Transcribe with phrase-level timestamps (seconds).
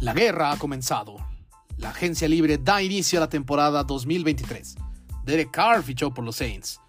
[0.00, 1.16] La guerra ha comenzado.
[1.76, 4.76] La agencia libre da inicio a la temporada 2023.
[5.26, 6.80] Derek Carr fichó por los Saints.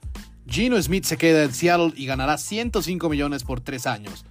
[0.47, 4.23] Gino Smith se queda en Seattle y ganará 105 millones por tres años.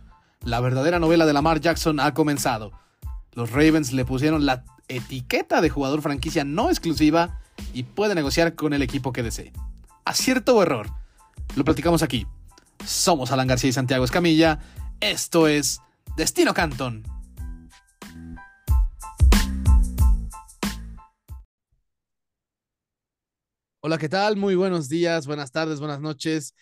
[0.45, 2.73] La verdadera novela de Lamar Jackson ha comenzado.
[3.35, 7.39] Los Ravens le pusieron la etiqueta de jugador franquicia no exclusiva
[7.75, 9.53] y puede negociar con el equipo que desee.
[10.07, 10.89] ¿Acierto o error?
[11.55, 12.27] Lo platicamos aquí.
[12.87, 14.59] Somos Alan García y Santiago Escamilla.
[15.01, 15.83] Esto es
[16.17, 17.20] Destino Canton.
[23.83, 24.37] Hola, ¿qué tal?
[24.37, 26.55] Muy buenos días, buenas tardes, buenas noches.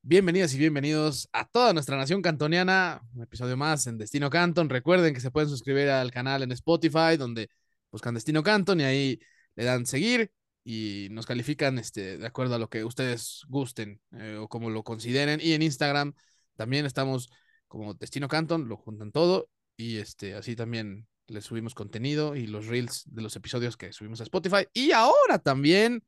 [0.00, 3.02] Bienvenidas y bienvenidos a toda nuestra nación cantoniana.
[3.14, 4.70] Un episodio más en Destino Canton.
[4.70, 7.50] Recuerden que se pueden suscribir al canal en Spotify, donde
[7.90, 9.20] buscan Destino Canton y ahí
[9.54, 10.32] le dan seguir
[10.64, 14.82] y nos califican este, de acuerdo a lo que ustedes gusten eh, o como lo
[14.82, 15.40] consideren.
[15.42, 16.14] Y en Instagram
[16.56, 17.28] también estamos
[17.68, 22.66] como Destino Canton, lo juntan todo y este, así también les subimos contenido y los
[22.66, 24.66] reels de los episodios que subimos a Spotify.
[24.72, 26.02] Y ahora también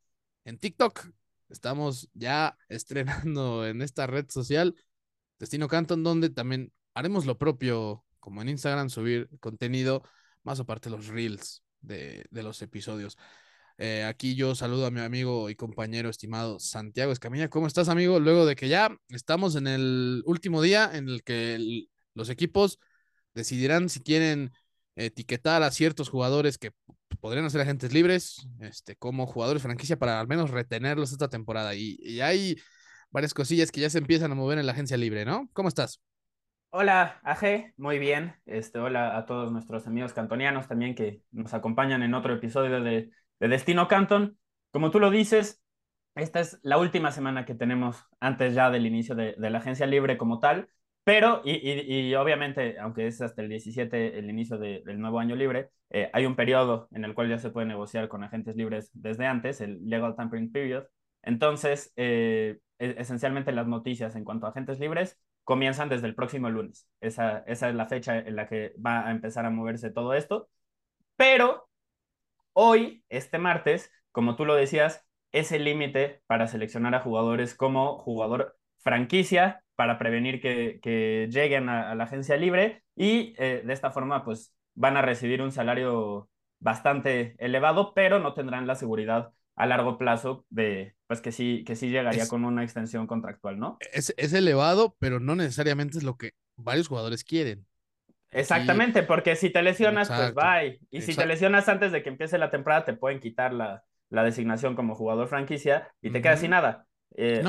[0.49, 1.11] en TikTok.
[1.51, 4.75] Estamos ya estrenando en esta red social
[5.39, 10.03] Destino Canton, donde también haremos lo propio, como en Instagram, subir contenido,
[10.43, 13.17] más aparte los reels de, los episodios.
[13.77, 17.49] Eh, aquí yo saludo a mi amigo y compañero estimado Santiago Escamilla.
[17.49, 18.19] ¿Cómo estás, amigo?
[18.19, 22.81] Luego de que ya estamos en el último día en el que los equipos
[23.35, 24.53] decidirán si quieren
[24.97, 26.73] etiquetar a ciertos jugadores que
[27.21, 31.75] podrían ser agentes libres, este, como jugadores franquicia para al menos retenerlos esta temporada.
[31.75, 32.57] Y, hay
[33.11, 35.49] varias cosillas que ya se empiezan a mover en la agencia libre, ¿no?
[35.53, 36.03] ¿Cómo estás?
[36.71, 38.35] Hola, AG, muy bien.
[38.45, 43.11] Este, hola a todos nuestros amigos cantonianos también que nos acompañan en otro episodio de,
[43.41, 44.37] Destino Canton.
[44.71, 45.63] Como tú lo dices,
[46.15, 49.87] esta es la última semana que tenemos antes ya del inicio de, de la agencia
[49.87, 50.69] libre como tal.
[51.09, 55.71] Pero, y, y, obviamente, aunque es hasta el 17 el inicio del nuevo año libre,
[55.89, 59.25] eh, hay un periodo en el cual ya se puede negociar con agentes libres desde
[59.25, 60.85] antes, el Legal Tampering Period.
[61.23, 66.51] Entonces, eh, e, esencialmente las noticias en cuanto a agentes libres comienzan desde el próximo
[66.51, 66.87] lunes.
[67.01, 70.51] Esa, esa es la fecha en la que va a empezar a moverse todo esto.
[71.17, 71.71] Pero
[72.53, 77.97] hoy, este martes, como tú lo decías, es el límite para seleccionar a jugadores como
[77.99, 84.25] jugador franquicia para prevenir que, lleguen a, la agencia libre y eh, de esta forma
[84.25, 86.29] pues van a recibir un salario
[86.59, 91.77] bastante elevado, pero no tendrán la seguridad a largo plazo de pues que sí que
[91.77, 93.79] sí llegaría con una extensión contractual, ¿no?
[93.93, 97.65] Es, elevado, pero no necesariamente es lo que varios jugadores quieren.
[98.33, 100.81] Exactamente, porque si te lesionas, pues bye.
[100.91, 104.75] Y si te lesionas antes de que empiece la temporada, te pueden quitar la, designación
[104.75, 106.88] como jugador franquicia y te quedas sin nada.
[107.17, 107.43] Eh,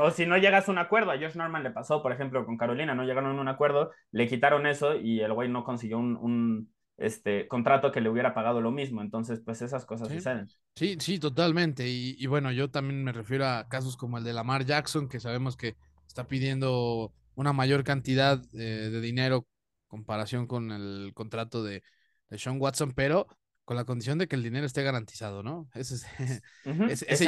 [0.00, 2.56] o, si, no llegas a un acuerdo, a Josh Norman le pasó, por ejemplo, con
[2.56, 6.72] Carolina, no llegaron a un acuerdo, le quitaron eso y el güey no consiguió un,
[6.96, 9.00] este, contrato que le hubiera pagado lo mismo.
[9.02, 10.48] Entonces, pues esas cosas suceden.
[10.74, 11.88] Sí, sí, totalmente.
[11.88, 15.56] Y, bueno, yo también me refiero a casos como el de Lamar Jackson, que sabemos
[15.56, 19.46] que está pidiendo una mayor cantidad eh, de dinero
[19.88, 21.82] comparación con el contrato de,
[22.28, 23.26] de Sean Watson, pero
[23.66, 25.68] con la condición de que el dinero esté garantizado, ¿no?
[25.74, 25.96] Ese,
[26.88, 27.26] ese,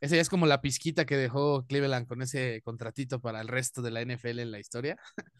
[0.00, 3.90] ya es, como la pizquita que dejó Cleveland con ese contratito para el resto de
[3.90, 4.96] la NFL en la historia,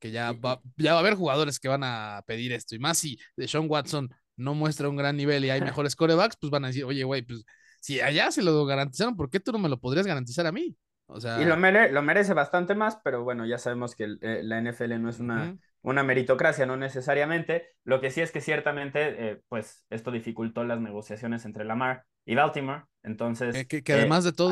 [0.00, 2.96] que ya va, ya va a haber jugadores que van a pedir esto, y más
[2.96, 6.68] si Sean Watson no muestra un gran nivel y hay mejores corebacks, pues van a
[6.68, 7.44] decir, oye, güey, pues
[7.80, 10.74] si allá se lo garantizaron, ¿por qué tú no me lo podrías garantizar a mí?
[11.06, 11.40] O sea...
[11.40, 15.10] Y lo, lo merece bastante más, pero bueno, ya sabemos que eh, la NFL no
[15.10, 17.68] es una una meritocracia, no necesariamente.
[17.84, 22.34] Lo que sí es que ciertamente, eh, pues esto dificultó las negociaciones entre Lamar y
[22.34, 22.84] Baltimore.
[23.02, 23.54] Entonces.
[23.54, 24.50] Eh, que, además de todo,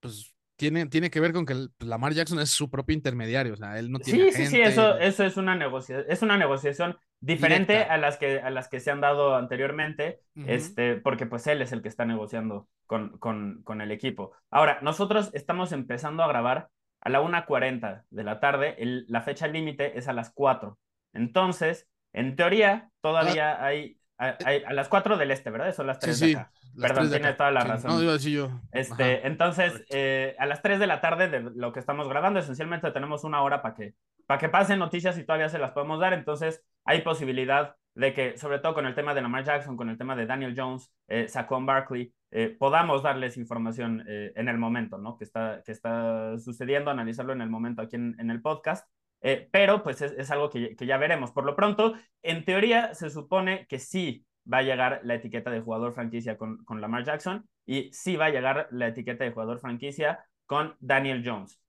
[0.00, 3.54] pues tiene, tiene que ver con que pues, Lamar Jackson es su propio intermediario.
[3.54, 4.32] O sea, él no tiene.
[4.32, 8.40] Sí, sí, sí, eso, eso es una negociación, es una negociación diferente a las, que,
[8.40, 12.04] a las que se han dado anteriormente, este, porque pues él es el que está
[12.04, 14.32] negociando con, con, con el equipo.
[14.50, 16.68] Ahora, nosotros estamos empezando a grabar
[17.00, 18.76] a la 1.40 de la tarde,
[19.08, 20.78] la fecha límite es a las 4.
[21.12, 23.66] Entonces, en teoría, todavía ah.
[23.66, 25.72] hay, a, las 4 del este, ¿verdad?
[25.74, 26.50] Son las 3 de acá.
[26.80, 27.90] Perdón, tienes toda la razón.
[27.90, 28.50] No, digo así yo.
[28.72, 32.90] Este, entonces, eh, a las 3 de la tarde de lo que estamos grabando, esencialmente
[32.92, 33.94] tenemos una hora para que,
[34.26, 36.12] para que pasen noticias y todavía se las podemos dar.
[36.12, 39.98] Entonces, hay posibilidad de que, sobre todo con el tema de Lamar Jackson, con el
[39.98, 44.98] tema de Daniel Jones, eh, Saquon Barkley, eh, podamos darles información eh, en el momento,
[44.98, 45.16] ¿no?
[45.16, 48.88] Que está, que está sucediendo, analizarlo en el momento aquí en, el podcast.
[49.20, 51.32] Eh, pero pues es, algo que, que, ya veremos.
[51.32, 55.60] Por lo pronto, en teoría se supone que sí va a llegar la etiqueta de
[55.60, 59.58] jugador franquicia con, con Lamar Jackson y sí va a llegar la etiqueta de jugador
[59.58, 61.60] franquicia con Daniel Jones.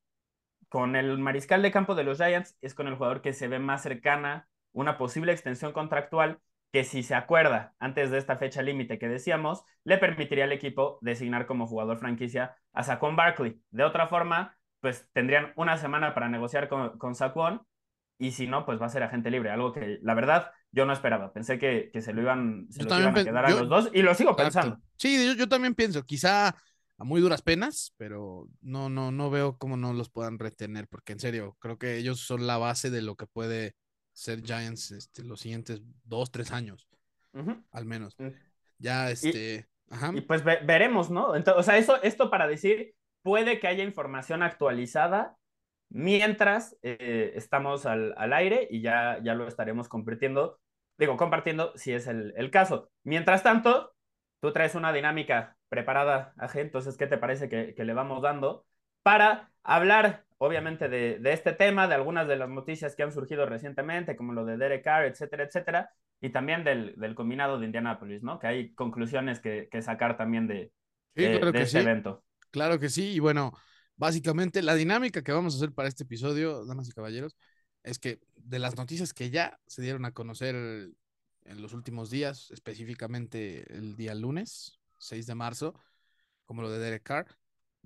[0.69, 3.59] Con el mariscal de campo de los Giants es con el jugador que se ve
[3.59, 6.39] más cercana una posible extensión contractual
[6.71, 11.00] que si se acuerda antes de esta fecha límite que decíamos, le permitiría al equipo
[11.01, 13.62] designar como jugador franquicia a Saquon Barkley.
[13.71, 17.66] De otra forma, pues tendrían una semana para negociar con, con Saquon
[18.19, 20.94] y si no, pues va a ser agente libre, algo que la verdad yo no
[20.94, 21.33] esperaba.
[21.33, 24.01] Pensé que, que se lo iban, se lo iban a quedar a los dos y
[24.01, 24.77] lo sigo pensando.
[24.98, 29.57] Sí, yo, yo, también pienso, quizá a muy duras penas, pero no, no, no veo
[29.57, 33.01] cómo no los puedan retener, porque en serio, creo que ellos son la base de
[33.01, 33.75] lo que puede
[34.19, 36.89] ser Giants este, los siguientes dos, tres años,
[37.71, 38.18] al menos.
[38.77, 39.69] Ya, este...
[40.13, 41.36] Y, pues veremos, ¿no?
[41.36, 42.94] Entonces, o sea, eso, esto para decir,
[43.24, 45.36] puede que haya información actualizada
[45.89, 50.60] mientras eh, estamos al, al, aire y ya, ya lo estaremos compartiendo,
[51.00, 52.92] digo, compartiendo si es el, el caso.
[53.04, 53.95] Mientras tanto,
[54.42, 58.66] tú traes una dinámica preparada, Aje, entonces, ¿qué te parece que, que le vamos dando
[59.01, 63.45] para hablar obviamente de, de, este tema, de algunas de las noticias que han surgido
[63.45, 65.91] recientemente, como lo de Derek Carr, etcétera, etcétera,
[66.21, 68.39] y también del, del combinado de Indianapolis, ¿no?
[68.39, 70.71] Que hay conclusiones que, que sacar también de,
[71.13, 72.24] de, este evento.
[72.51, 73.51] Claro que sí, y bueno,
[73.97, 77.35] básicamente la dinámica que vamos a hacer para este episodio, damas y caballeros,
[77.83, 82.50] es que de las noticias que ya se dieron a conocer en los últimos días,
[82.51, 85.74] específicamente el día lunes, 6 de marzo,
[86.45, 87.27] como lo de Derek Carr,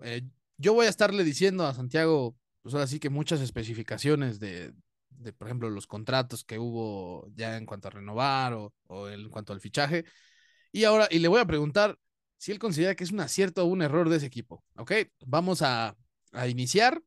[0.03, 0.21] eh,
[0.57, 4.73] yo voy a estarle diciendo a Santiago pues ahora sí que muchas especificaciones de,
[5.09, 9.29] de, por ejemplo, los contratos que hubo ya en cuanto a renovar o, o, en
[9.29, 10.05] cuanto al fichaje.
[10.71, 11.99] Y ahora, y le voy a preguntar
[12.37, 14.63] si él considera que es un acierto o un error de ese equipo.
[14.75, 14.93] Ok,
[15.25, 15.95] vamos a,
[16.31, 17.01] a iniciar.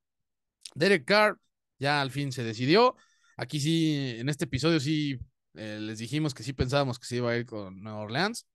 [0.75, 1.38] Derek Carr
[1.79, 2.97] ya al fin se decidió.
[3.37, 5.19] Aquí sí, en este episodio sí
[5.55, 8.47] eh, les dijimos que sí pensábamos que se iba a ir con Nueva Orleans.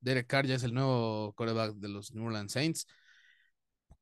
[0.00, 2.86] Derek Carr ya es el nuevo quarterback de los New Orleans Saints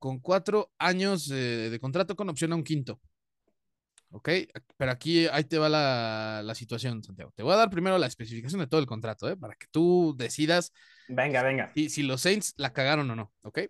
[0.03, 3.01] con cuatro años de contrato con opción a un quinto.
[4.11, 4.29] Ok,
[4.77, 7.33] pero aquí ahí te va la, la, situación, Santiago.
[7.37, 9.37] Te voy a dar primero la especificación de todo el contrato, ¿eh?
[9.37, 10.73] para que tú decidas.
[11.09, 11.73] Venga, venga.
[11.73, 13.61] Si, si los Saints la cagaron o no, ¿ok?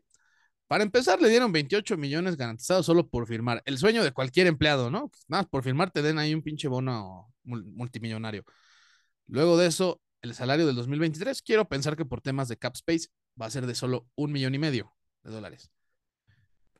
[0.67, 3.63] Para empezar, le dieron 28 millones garantizados solo por firmar.
[3.67, 5.11] El sueño de cualquier empleado, ¿no?
[5.29, 8.45] Nada, por firmar te den ahí un pinche bono multimillonario.
[9.27, 13.09] Luego de eso, el salario del 2023, quiero pensar que por temas de cap space
[13.41, 14.93] va a ser de solo un millón y medio
[15.23, 15.71] de dólares.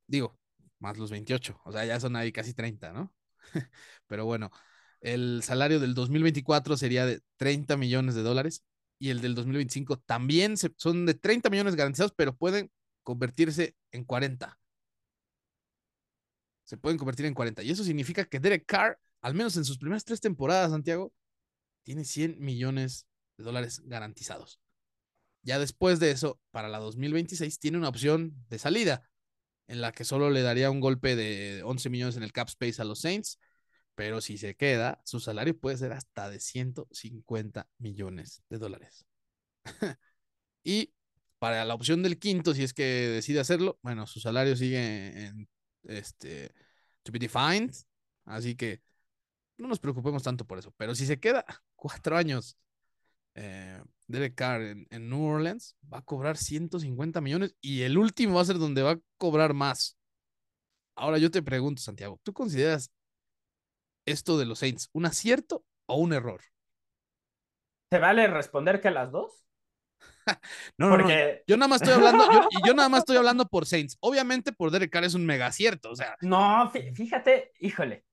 [0.07, 0.39] Digo,
[0.79, 3.15] más los 28, o sea, ya son ahí casi 30, ¿no?
[4.07, 4.51] Pero bueno,
[5.01, 8.65] el salario del 2024 sería de 30 millones de dólares
[8.99, 12.71] y el del 2025 también son de 30 millones garantizados, pero pueden
[13.03, 14.57] convertirse en 40.
[16.63, 17.65] Se pueden convertir en 40.
[17.65, 21.13] Y eso significa que Derek Carr, al menos en sus primeras tres temporadas, Santiago,
[21.83, 24.61] tiene 100 millones de dólares garantizados.
[25.43, 29.11] Ya después de eso, para la 2026, tiene una opción de salida
[29.67, 32.81] en la que solo le daría un golpe de 11 millones en el cap space
[32.81, 33.39] a los Saints,
[33.95, 39.07] pero si se queda, su salario puede ser hasta de 150 millones de dólares.
[40.65, 40.93] y
[41.39, 45.49] para la opción del quinto, si es que decide hacerlo, bueno, su salario sigue en
[45.85, 46.53] este
[47.03, 47.75] to be defined,
[48.25, 48.81] así que
[49.59, 50.73] no nos preocupemos tanto por eso.
[50.77, 51.45] Pero si se queda
[51.77, 52.57] cuatro años
[53.35, 53.83] eh,
[54.13, 58.43] Derek Carr en, en, New Orleans, va a cobrar 150 millones y el último va
[58.43, 59.99] a ser donde va a cobrar más.
[60.95, 62.93] Ahora yo te pregunto, Santiago, ¿tú consideras
[64.07, 66.43] esto de los Saints un acierto o un error?
[67.89, 69.45] ¿Te vale responder que las dos?
[70.79, 71.37] no, Porque...
[71.39, 72.25] no, yo nada más estoy hablando,
[72.67, 73.97] yo, nada más estoy hablando por Saints.
[74.01, 76.17] Obviamente por Derek Carr es un mega acierto, o sea.
[76.21, 78.05] No, fíjate, híjole,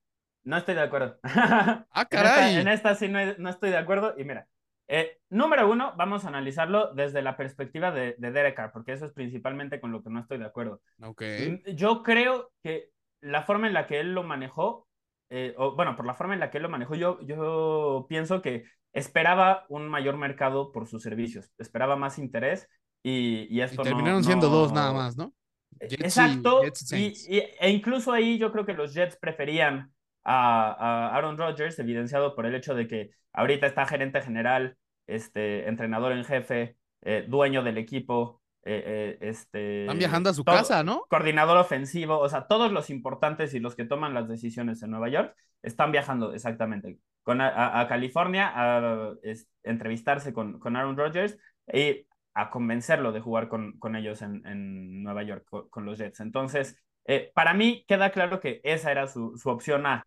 [0.44, 1.18] no estoy de acuerdo.
[1.24, 2.56] ah, caray.
[2.56, 4.14] En esta, sí no, no, estoy de acuerdo.
[4.18, 4.46] Y mira,
[4.92, 9.06] eh, número uno, vamos a analizarlo desde la perspectiva de, de, Derek Carr, porque eso
[9.06, 10.80] es principalmente con lo que no estoy de acuerdo.
[11.00, 11.62] Okay.
[11.76, 14.88] Yo creo que la forma en la que él lo manejó,
[15.30, 18.42] eh, o bueno, por la forma en la que él lo manejó, yo, yo pienso
[18.42, 22.68] que esperaba un mayor mercado por sus servicios, esperaba más interés
[23.00, 25.32] y, y esto y terminaron siendo dos nada más, ¿no?
[25.78, 29.92] Jets Exacto, y, y, e incluso ahí yo creo que los Jets preferían
[30.24, 35.68] a, a, Aaron Rodgers, evidenciado por el hecho de que ahorita está gerente general, este,
[35.68, 39.82] entrenador en jefe, eh, dueño del equipo, eh, eh, este...
[39.82, 41.04] Están viajando a su casa, ¿no?
[41.08, 45.08] Coordinador ofensivo, o sea, todos los importantes y los que toman las decisiones en Nueva
[45.08, 51.38] York están viajando exactamente con, a, a California a es, entrevistarse con, con Aaron Rodgers
[51.72, 55.98] y a convencerlo de jugar con, con ellos en, en Nueva York, con, con los
[55.98, 56.20] Jets.
[56.20, 56.76] Entonces,
[57.06, 60.06] eh, para mí queda claro que esa era su, su, opción A.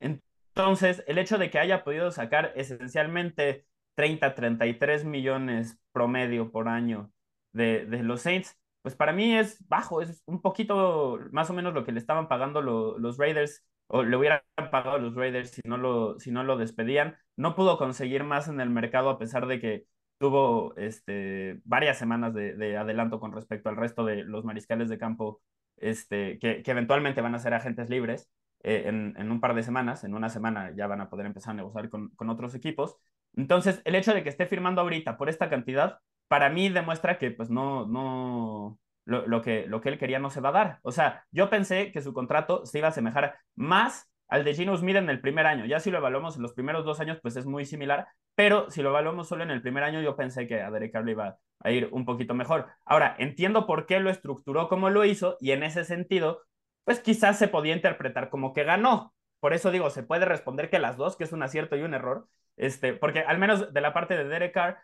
[0.00, 7.10] Entonces, el hecho de que haya podido sacar esencialmente 30, 33 millones promedio por año
[7.52, 11.72] de, de los Saints, pues para mí es bajo, es un poquito más o menos
[11.74, 15.62] lo que le estaban pagando lo, los Raiders o le hubieran pagado los Raiders si
[15.64, 17.16] no lo, si no lo despedían.
[17.36, 19.86] No pudo conseguir más en el mercado a pesar de que
[20.18, 25.42] tuvo este, varias semanas de, adelanto con respecto al resto de los mariscales de campo
[25.82, 28.30] este, que, eventualmente van a ser agentes libres
[28.62, 30.04] eh, en, un par de semanas.
[30.04, 32.96] En una semana ya van a poder empezar a negociar con, con otros equipos.
[33.36, 35.98] Entonces, el hecho de que esté firmando ahorita por esta cantidad,
[36.28, 40.40] para mí demuestra que pues no, no, lo, que, lo que él quería no se
[40.40, 40.78] va a dar.
[40.82, 44.74] O sea, yo pensé que su contrato se iba a asemejar más al de Gino
[44.78, 45.66] Smith en el primer año.
[45.66, 48.80] Ya si lo evaluamos en los primeros dos años, pues es muy similar, pero si
[48.80, 51.70] lo evaluamos solo en el primer año, yo pensé que a Derek Carr iba a
[51.70, 52.66] ir un poquito mejor.
[52.86, 56.40] Ahora, entiendo por qué lo estructuró como lo hizo y en ese sentido,
[56.84, 59.12] pues quizás se podía interpretar como que ganó.
[59.38, 61.92] Por eso digo, se puede responder que las dos, que es un acierto y un
[61.92, 64.78] error, este, porque al menos de la parte de Derek Carr,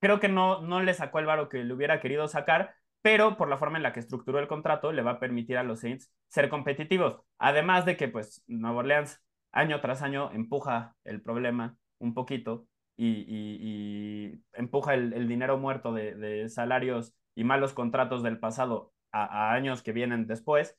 [0.00, 3.48] creo que no, no le sacó el varo que le hubiera querido sacar, pero por
[3.48, 6.10] la forma en la que estructuró el contrato le va a permitir a los Saints
[6.28, 7.20] ser competitivos.
[7.38, 9.20] Además de que pues Nueva Orleans
[9.52, 12.66] año tras año empuja el problema un poquito
[12.96, 19.92] y, empuja el, dinero muerto de, salarios y malos contratos del pasado a, años que
[19.92, 20.78] vienen después.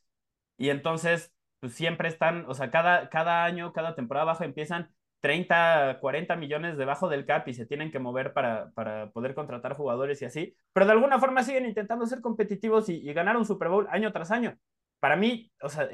[0.58, 6.00] Y entonces pues siempre están, o sea, cada, cada año, cada temporada baja empiezan 30,
[6.02, 10.22] 40 millones debajo del cap y se tienen que mover para, para poder contratar jugadores
[10.22, 13.88] y así, pero de alguna forma siguen intentando ser competitivos y, ganar un Super Bowl
[13.90, 14.58] año tras año.
[15.00, 15.88] Para mí, o sea,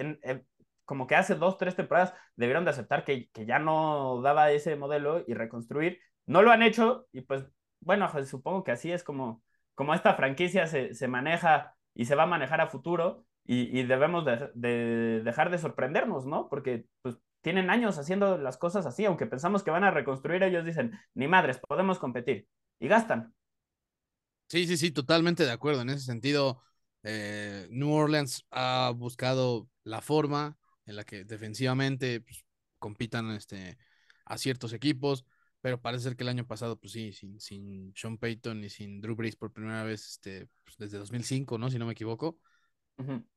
[0.84, 4.76] como que hace dos, tres temporadas debieron de aceptar que, que ya no daba ese
[4.76, 6.00] modelo y reconstruir.
[6.26, 7.46] No lo han hecho y pues,
[7.82, 9.44] bueno, pues, supongo que así es como,
[9.76, 13.84] como esta franquicia se, se maneja y se va a manejar a futuro y, y
[13.84, 16.50] debemos de, de, dejar de sorprendernos, ¿no?
[16.50, 20.66] Porque pues tienen años haciendo las cosas así, aunque pensamos que van a reconstruir, ellos
[20.66, 22.48] dicen, ni madres, podemos competir
[22.80, 23.34] y gastan.
[24.48, 25.82] Sí, sí, sí, totalmente de acuerdo.
[25.82, 26.62] En ese sentido,
[27.04, 32.46] eh, New Orleans ha buscado la forma en la que defensivamente pues,
[32.80, 33.78] compitan este,
[34.26, 35.26] a ciertos equipos,
[35.62, 39.02] pero parece ser que el año pasado, pues sí, sin, sin Sean Payton y sin
[39.02, 41.70] Drew Brees por primera vez este, pues, desde 2005, ¿no?
[41.70, 42.40] Si no me equivoco,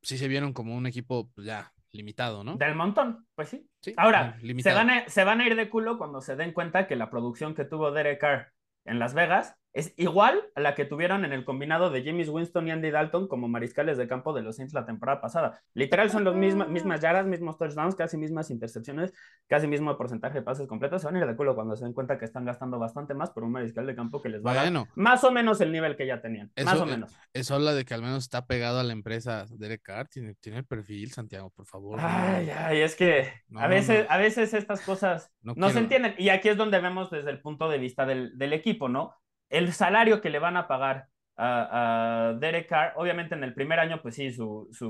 [0.02, 2.56] sí se vieron como un equipo pues, ya limitado, ¿no?
[2.56, 3.68] Del montón, pues sí.
[3.96, 6.96] Ahora, se van, a, se van a ir de culo cuando se den cuenta que
[6.96, 8.52] la producción que tuvo Derek Carr
[8.84, 12.68] en Las Vegas es igual a la que tuvieron en el combinado de James Winston
[12.68, 15.62] y Andy Dalton como mariscales de campo de los Saints la temporada pasada.
[15.72, 19.14] Literal son los mismas, mismas yardas, mismos touchdowns, casi mismas intercepciones,
[19.46, 21.00] casi mismo porcentaje de pases completos.
[21.00, 23.30] Se van a ir de culo cuando se den cuenta que están gastando bastante más
[23.30, 25.96] por un mariscal de campo que les va a dar más o menos el nivel
[25.96, 26.52] que ya tenían.
[26.64, 27.16] más o menos.
[27.32, 30.08] Eso habla de que al menos está pegado a la empresa Derek Carr.
[30.08, 31.98] Tiene, tiene el perfil, Santiago, por favor.
[32.02, 36.14] Ay, ay, es que a, veces, a veces estas cosas no, se entienden.
[36.18, 39.14] Y aquí es donde vemos desde el punto de vista del, del equipo, ¿no?
[39.52, 44.00] El salario que le van a pagar a, Derek Carr, obviamente en el primer año,
[44.02, 44.88] pues sí, su, su,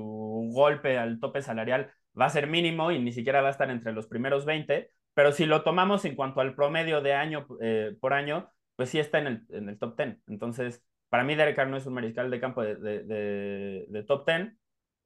[0.53, 3.93] golpe al tope salarial va a ser mínimo y ni siquiera va a estar entre
[3.93, 8.13] los primeros 20, pero si lo tomamos en cuanto al promedio de año eh, por
[8.13, 10.19] año, pues sí está en el, en el top 10.
[10.29, 14.53] Entonces, para mí Derek Carr no es un mariscal de campo de, de, top 10.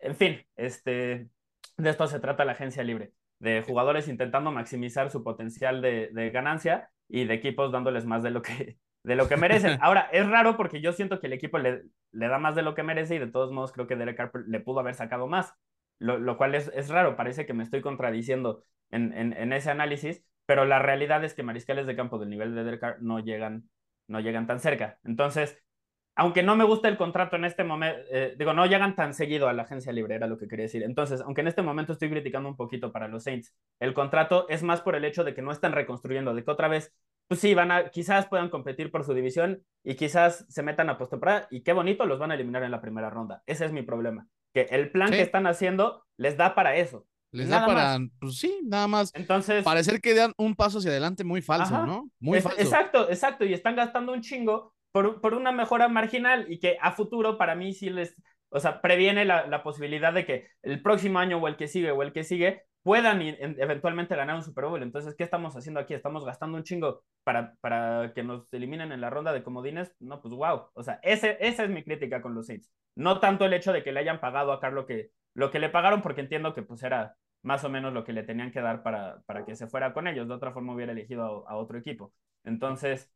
[0.00, 1.28] En fin, este,
[1.78, 6.90] de esto se trata la agencia libre, de jugadores intentando maximizar su potencial de ganancia
[7.08, 9.78] y de equipos dándoles más de lo que, de lo que merecen.
[9.80, 12.74] Ahora, es raro porque yo siento que el equipo le, le da más de lo
[12.74, 15.54] que merece y de todos modos creo que Derek Carr le pudo haber sacado más,
[16.00, 19.70] lo, lo cual es, es, raro, parece que me estoy contradiciendo en, en, en, ese
[19.70, 23.20] análisis, pero la realidad es que mariscales de campo del nivel de Derek Carr no
[23.20, 23.70] llegan,
[24.08, 24.98] no llegan tan cerca.
[25.04, 25.56] Entonces,
[26.16, 29.48] aunque no me gusta el contrato en este momento, eh, digo, no llegan tan seguido
[29.48, 30.82] a la agencia libre, era lo que quería decir.
[30.82, 34.64] Entonces, aunque en este momento estoy criticando un poquito para los Saints, el contrato es
[34.64, 36.92] más por el hecho de que no están reconstruyendo, de que otra vez
[37.28, 40.98] pues sí, van a, quizás puedan competir por su división y quizás se metan a
[40.98, 43.42] postemporada y qué bonito los van a eliminar en la primera ronda.
[43.46, 44.26] Ese es mi problema.
[44.52, 47.06] Que el plan que están haciendo les da para eso.
[47.32, 49.12] Les da para, pues sí, nada más.
[49.14, 49.64] Entonces.
[49.64, 52.08] Parecer que dan un paso hacia adelante muy falso, ¿no?
[52.18, 52.58] Muy falso.
[52.60, 53.44] Exacto, exacto.
[53.44, 57.54] Y están gastando un chingo por, por una mejora marginal y que a futuro para
[57.54, 58.16] mí sí les,
[58.48, 61.90] o sea, previene la, la posibilidad de que el próximo año o el que sigue
[61.90, 64.80] o el que sigue puedan eventualmente ganar un Super Bowl.
[64.80, 65.92] Entonces, ¿qué estamos haciendo aquí?
[65.92, 69.92] ¿Estamos gastando un chingo para, para que nos eliminen en la ronda de comodines?
[69.98, 70.68] No, pues wow.
[70.72, 72.70] O sea, ese, esa es mi crítica con los Saints.
[72.94, 75.68] No tanto el hecho de que le hayan pagado a Carlos que, lo que le
[75.68, 78.84] pagaron, porque entiendo que pues era más o menos lo que le tenían que dar
[78.84, 80.28] para, para que se fuera con ellos.
[80.28, 82.12] De otra forma hubiera elegido a, otro equipo.
[82.44, 83.12] Entonces,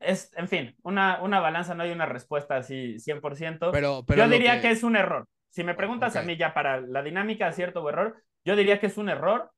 [0.00, 3.72] es, en fin, una, una balanza, no hay una respuesta así 100%.
[3.72, 4.70] Pero, pero Yo diría que...
[4.70, 5.26] es un error.
[5.50, 8.86] Si me preguntas a mí ya para la dinámica, cierto o error, yo diría que
[8.86, 9.50] es un error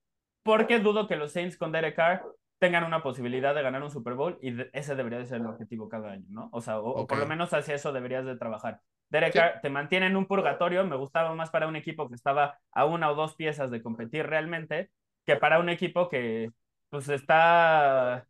[0.42, 2.24] porque dudo que los Saints con Derek Carr
[2.58, 5.88] tengan una posibilidad de ganar un Super Bowl y ese debería de ser el objetivo
[5.88, 6.48] cada año, ¿no?
[6.52, 8.80] O sea, o, por lo menos hacia eso deberías de trabajar.
[9.10, 12.58] Derek Carr te mantiene en un purgatorio, me gustaba más para un equipo que estaba
[12.72, 14.90] a una o dos piezas de competir realmente,
[15.24, 16.50] que para un equipo que
[16.88, 18.26] pues está,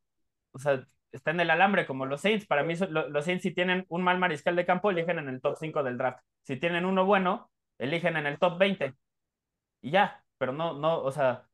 [0.50, 2.46] o sea, está en el alambre como los Saints.
[2.46, 5.56] Para mí los Saints si tienen un mal mariscal de campo, eligen en el top
[5.56, 6.20] 5 del draft.
[6.42, 8.94] Si tienen uno bueno, eligen en el top 20.
[9.82, 11.46] Y ya, pero no, no, o sea,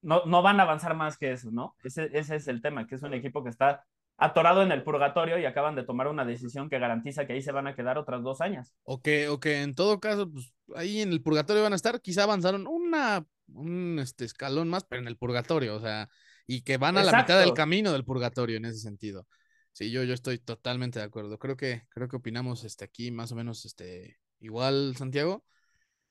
[0.00, 1.76] no, no van a avanzar más que eso, ¿no?
[1.84, 3.84] Ese, ese es el tema, que es un equipo que está
[4.16, 7.52] atorado en el purgatorio y acaban de tomar una decisión que garantiza que ahí se
[7.52, 8.72] van a quedar otras dos años.
[8.84, 12.00] O que, o que en todo caso, pues ahí en el purgatorio van a estar,
[12.00, 16.08] quizá avanzaron una, un este, escalón más, pero en el purgatorio, o sea,
[16.46, 19.26] y que van a la mitad del camino del purgatorio en ese sentido.
[19.72, 21.38] Sí, yo, yo estoy totalmente de acuerdo.
[21.38, 25.44] Creo que, creo que opinamos este, aquí más o menos este, igual, Santiago.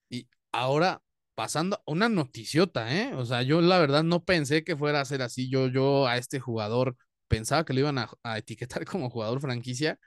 [0.10, 1.04] Y ahora,
[1.36, 3.14] pasando una noticiota, ¿eh?
[3.16, 5.50] O sea, yo la verdad no pensé que fuera a ser así.
[5.50, 6.96] Yo, yo a este jugador
[7.28, 10.00] pensaba que lo iban a, etiquetar como jugador franquicia,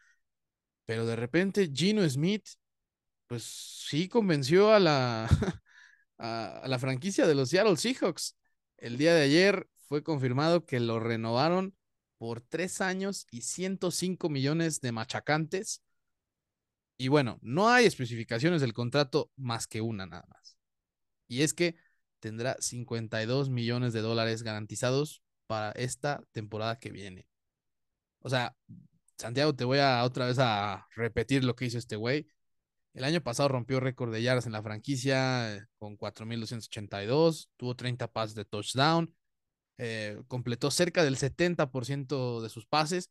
[0.86, 2.46] pero de repente Gino Smith,
[3.26, 3.44] pues
[3.88, 5.28] sí convenció a la,
[6.18, 8.36] a, la franquicia de los Seattle Seahawks.
[8.76, 11.74] El día de ayer fue confirmado que lo renovaron
[12.18, 15.82] por tres años y 105 millones de machacantes.
[16.96, 20.56] Y bueno, no hay especificaciones del contrato más que una nada más.
[21.28, 21.76] Y es que
[22.20, 27.26] tendrá 52 millones de dólares garantizados para esta temporada que viene.
[28.20, 28.56] O sea,
[29.18, 32.26] Santiago, te voy a otra vez a repetir lo que hizo este güey.
[32.94, 38.08] El año pasado rompió récord de yardas en la franquicia eh, con 4.282, tuvo 30
[38.08, 39.14] pases de touchdown,
[39.78, 43.10] eh, completó cerca del 70% de sus pases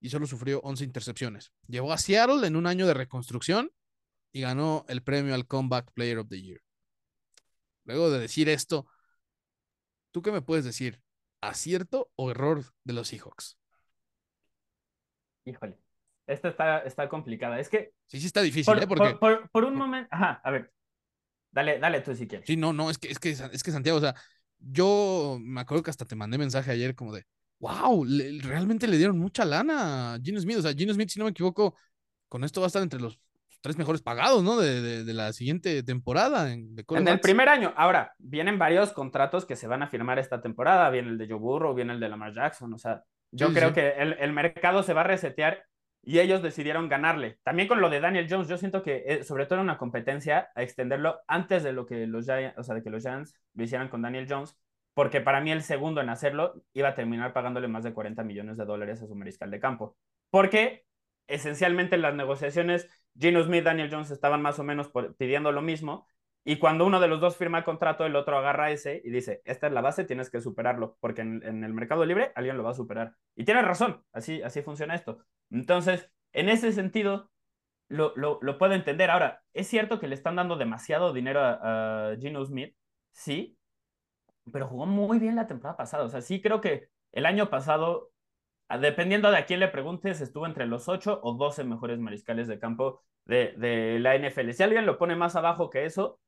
[0.00, 1.52] y solo sufrió 11 intercepciones.
[1.66, 3.70] Llegó a Seattle en un año de reconstrucción
[4.32, 6.60] y ganó el premio al Comeback Player of the Year.
[7.84, 8.86] Luego de decir esto,
[10.10, 11.00] ¿tú qué me puedes decir?
[11.40, 13.58] ¿Acierto o error de los Seahawks?
[15.44, 15.76] Híjole,
[16.26, 17.58] esta está, está complicada.
[17.58, 17.92] Es que.
[18.06, 18.86] Sí, sí, está difícil, por, ¿eh?
[18.86, 19.48] Porque...
[19.50, 20.08] por, un momento.
[20.12, 20.72] Ajá, a ver.
[21.50, 22.46] Dale, dale tú si quieres.
[22.46, 24.14] Sí, no, no, es que, es que, es que Santiago, o sea,
[24.58, 27.26] yo me acuerdo que hasta te mandé mensaje ayer como de,
[27.58, 28.04] wow,
[28.40, 30.58] realmente le dieron mucha lana a Gino Smith.
[30.58, 31.76] O sea, Gino Smith, si no me equivoco,
[32.28, 33.18] con esto va a estar entre los
[33.62, 34.58] tres mejores pagados, ¿no?
[34.58, 36.52] De, de, la siguiente temporada.
[36.52, 37.72] En, en el primer año.
[37.76, 40.90] Ahora, vienen varios contratos que se van a firmar esta temporada.
[40.90, 42.74] Viene el de Joe Burrow, viene el de Lamar Jackson.
[42.74, 45.64] O sea, yo creo que el, el, mercado se va a resetear
[46.02, 47.38] y ellos decidieron ganarle.
[47.44, 50.50] También con lo de Daniel Jones, yo siento que eh, sobre todo era una competencia
[50.54, 53.64] a extenderlo antes de lo que los Giants, o sea, de que los Giants lo
[53.64, 54.56] hicieran con Daniel Jones,
[54.94, 58.56] porque para mí el segundo en hacerlo iba a terminar pagándole más de 40 millones
[58.56, 59.96] de dólares a su mariscal de campo.
[60.30, 60.84] Porque
[61.28, 66.06] esencialmente en las negociaciones, Gino Smith, Daniel Jones estaban más o menos pidiendo lo mismo,
[66.44, 69.42] y cuando uno de los dos firma el contrato, el otro agarra ese y dice,
[69.44, 72.70] esta es la base, tienes que superarlo, porque en, el mercado libre alguien lo va
[72.70, 73.14] a superar.
[73.36, 75.24] Y tiene razón, así, así funciona esto.
[75.50, 77.30] Entonces, en ese sentido,
[77.88, 79.10] lo, lo, puedo entender.
[79.10, 82.74] Ahora, es cierto que le están dando demasiado dinero a, a, Gino Smith,
[83.12, 83.56] sí,
[84.52, 86.04] pero jugó muy bien la temporada pasada.
[86.04, 88.10] O sea, sí creo que el año pasado,
[88.78, 92.58] dependiendo de a quién le preguntes, estuvo entre los 8 o 12 mejores mariscales de
[92.58, 94.50] campo de, de la NFL.
[94.52, 96.20] Si alguien lo pone más abajo que eso,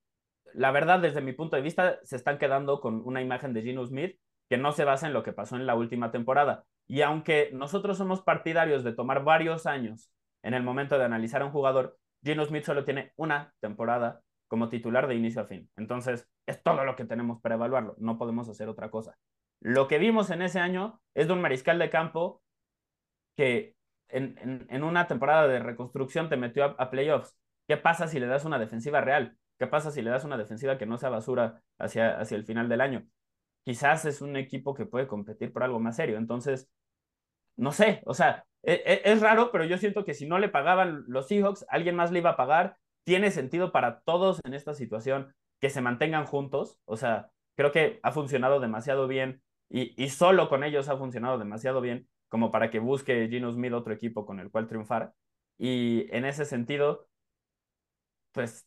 [0.55, 3.85] la verdad, desde mi punto de vista, se están quedando con una imagen de Gino
[3.85, 6.65] Smith que no se basa en lo que pasó en la última temporada.
[6.87, 10.11] Y aunque nosotros somos partidarios de tomar varios años
[10.43, 14.69] en el momento de analizar a un jugador, Gino Smith solo tiene una temporada como
[14.69, 15.69] titular de inicio a fin.
[15.77, 17.95] Entonces, es todo lo que tenemos para evaluarlo.
[17.99, 19.17] No podemos hacer otra cosa.
[19.65, 22.43] Lo que vimos en ese año es de un mariscal de campo
[23.35, 23.75] que
[24.09, 27.35] en, una temporada de reconstrucción te metió a playoffs.
[27.67, 29.39] ¿Qué pasa si le das una defensiva real?
[29.59, 32.69] ¿Qué pasa si le das una defensiva que no sea basura hacia, hacia el final
[32.69, 33.07] del año?
[33.65, 36.19] Quizás es un equipo que puede competir por algo más serio.
[36.19, 36.69] Entonces,
[37.57, 40.51] no sé, o sea, e, e, es, raro, pero yo siento que si no le
[40.51, 42.77] pagaban los Seahawks, alguien más le iba a pagar.
[43.05, 46.79] Tiene sentido para todos en esta situación que se mantengan juntos.
[46.85, 51.81] O sea, creo que ha funcionado demasiado bien y, solo con ellos ha funcionado demasiado
[51.81, 55.15] bien como para que busque Gino Smith otro equipo con el cual triunfar.
[55.59, 57.09] Y en ese sentido,
[58.33, 58.67] pues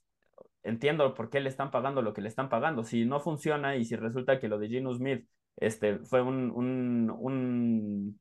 [0.63, 2.83] entiendo por qué le están pagando lo que le están pagando.
[2.83, 7.12] Si no funciona y si resulta que lo de Gino Smith este, fue un, un,
[7.17, 8.19] un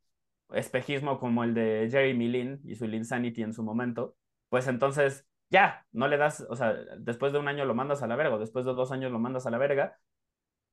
[0.50, 4.16] espejismo como el de Jeremy Lin y su Insanity en su momento,
[4.48, 8.06] pues entonces ya, no le das, o sea, después de un año lo mandas a
[8.06, 9.98] la verga, después de dos años lo mandas a la verga,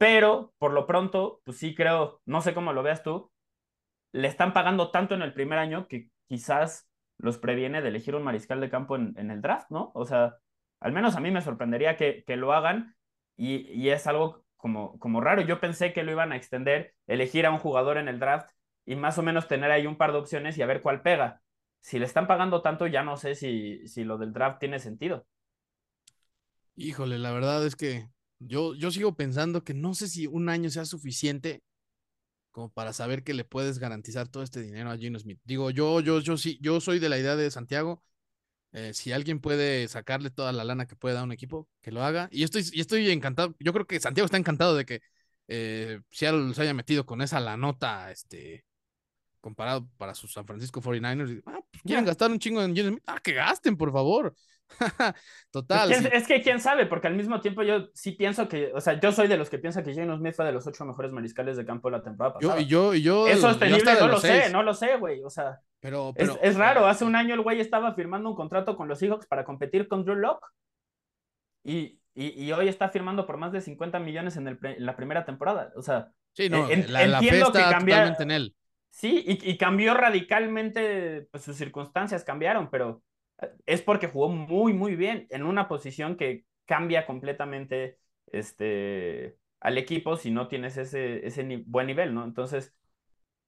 [0.04, 3.32] pero por lo pronto, pues sí creo, no sé cómo lo veas tú,
[4.12, 8.24] le están pagando tanto en el primer año que quizás los previene de elegir un
[8.24, 9.94] mariscal de campo en, en el draft, ¿no?
[9.96, 10.40] O sea,
[10.82, 12.98] al menos a mí me sorprendería que, que lo hagan
[13.38, 15.42] y, y, es algo como, como raro.
[15.42, 18.50] Yo pensé que lo iban a extender, elegir a un jugador en el draft
[18.86, 21.42] y más o menos tener ahí un par de opciones y a ver cuál pega.
[21.80, 25.26] si le están pagando tanto, ya no sé si, si lo del draft tiene sentido.
[26.76, 28.10] Híjole, la verdad es que
[28.48, 31.64] yo, yo sigo pensando que no sé si un año sea suficiente
[32.52, 35.40] como para saber que le puedes garantizar todo este dinero a Gino Smith.
[35.44, 38.04] Digo, yo, yo, yo sí, yo soy de la idea de Santiago.
[38.74, 42.04] Eh, si alguien puede sacarle toda la lana que pueda a un equipo, que lo
[42.04, 42.30] haga.
[42.32, 43.56] Y estoy, y estoy encantado.
[43.60, 45.02] Yo creo que Santiago está encantado de que
[45.48, 48.66] eh, Seattle se haya metido con esa la nota, este,
[49.42, 51.42] comparado para sus San Francisco 49ers.
[51.46, 53.04] Ah, pues quieren gastar un chingo en Gino Smith.
[53.08, 54.36] Ah, que gasten, por favor.
[55.52, 55.92] Total.
[55.92, 59.00] Es, es, que quién sabe, porque al mismo tiempo yo sí pienso que, o sea,
[59.00, 61.58] yo soy de los que piensa que Geno Smith fue de los ocho mejores mariscales
[61.58, 62.60] de campo de la temporada pasada.
[62.62, 63.28] Yo, yo, yo.
[63.28, 63.94] ¿Es sostenible?
[64.00, 65.24] No lo sé, no lo sé, güey.
[65.24, 66.88] O sea, pero, pero es, es, raro.
[66.88, 70.04] Hace un año el güey estaba firmando un contrato con los Seahawks para competir con
[70.04, 70.46] Drew Locke.
[71.64, 74.96] Y, y, y, hoy está firmando por más de 50 millones en, el, en la
[74.96, 75.72] primera temporada.
[75.76, 78.16] O sea, sí, no, en, la, entiendo la que cambia.
[78.20, 78.56] En él.
[78.90, 83.02] Sí, y, y cambió radicalmente, pues sus circunstancias cambiaron, pero
[83.66, 90.18] es porque jugó muy, muy bien en una posición que cambia completamente este, al equipo
[90.18, 92.24] si no tienes ese, ese ni buen nivel, ¿no?
[92.24, 92.76] Entonces,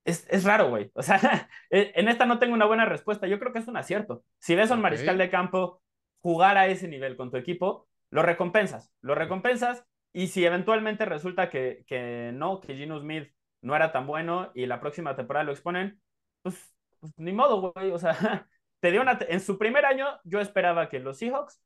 [0.06, 0.92] es, es raro, güey.
[0.94, 3.28] O sea, e, en esta no tengo una buena respuesta.
[3.28, 4.24] Yo creo que es un acierto.
[4.40, 4.92] Si ves a un okay.
[4.92, 5.82] mariscal de campo
[6.20, 8.92] jugar a ese nivel con tu equipo, lo recompensas.
[9.02, 13.30] Lo recompensas y si eventualmente resulta que, que no, que Gino Smith
[13.62, 16.00] no era tan bueno y la próxima temporada lo exponen,
[16.42, 17.92] pues, pues ni modo, güey.
[17.92, 18.48] O sea,
[18.80, 21.62] te dio en su primer año yo esperaba que los Seahawks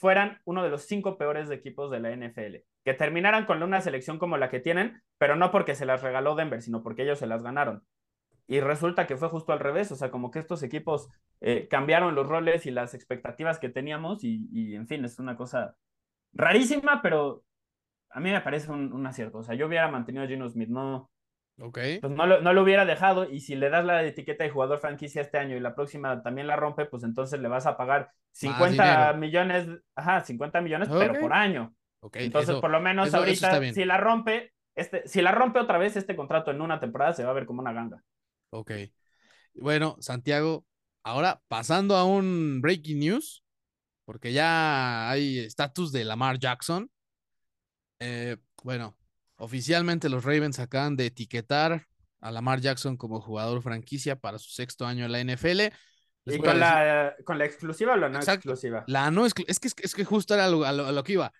[0.00, 4.18] fueran uno de los cinco peores equipos de la NFL, que terminaran con una selección
[4.18, 7.26] como la que tienen, pero no porque se las regaló Denver, sino porque ellos se
[7.26, 7.84] las ganaron.
[8.46, 11.08] Y resulta que fue justo al revés, o sea, como que estos equipos
[11.40, 15.36] eh, cambiaron los roles y las expectativas que teníamos y, y, en fin, es una
[15.36, 15.76] cosa
[16.32, 17.44] rarísima, pero
[18.08, 19.38] a mí me parece un, un acierto.
[19.38, 21.09] O sea, yo hubiera mantenido a Gino Smith, no,
[21.60, 22.00] Okay.
[22.00, 24.78] Pues no lo, no lo, hubiera dejado y si le das la etiqueta de jugador
[24.78, 28.12] franquicia este año y la próxima también la rompe, pues entonces le vas a pagar
[28.32, 31.08] 50 millones, ajá, 50 millones, okay.
[31.08, 31.74] pero por año.
[32.00, 32.26] Okay.
[32.26, 35.60] Entonces, eso, por lo menos eso, ahorita, eso si la rompe, este, si la rompe
[35.60, 38.02] otra vez este contrato en una temporada, se va a ver como una ganga.
[38.50, 38.72] Ok.
[39.54, 40.64] Bueno, Santiago,
[41.04, 43.44] ahora pasando a un breaking news,
[44.06, 46.90] porque ya hay estatus de Lamar Jackson.
[47.98, 48.96] Eh, bueno,
[49.40, 51.86] Oficialmente los Ravens acaban de etiquetar
[52.20, 55.72] a Lamar Jackson como jugador franquicia para su sexto año en la NFL.
[56.26, 58.50] Les ¿Y con la, con la, exclusiva o la no Exacto.
[58.50, 58.84] exclusiva?
[58.86, 59.24] La no.
[59.24, 61.32] Es que, es que justo era lo, a, lo, a lo que iba.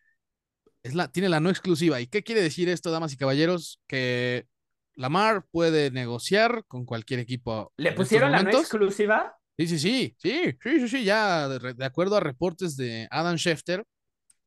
[0.82, 2.00] Es la, tiene la no exclusiva.
[2.00, 3.82] ¿Y qué quiere decir esto, damas y caballeros?
[3.86, 4.46] Que
[4.94, 7.70] Lamar puede negociar con cualquier equipo.
[7.76, 9.36] ¿Le pusieron la no exclusiva?
[9.58, 13.36] Sí, sí, sí, sí, sí, sí, sí, ya de, de acuerdo a reportes de Adam
[13.36, 13.84] Schefter.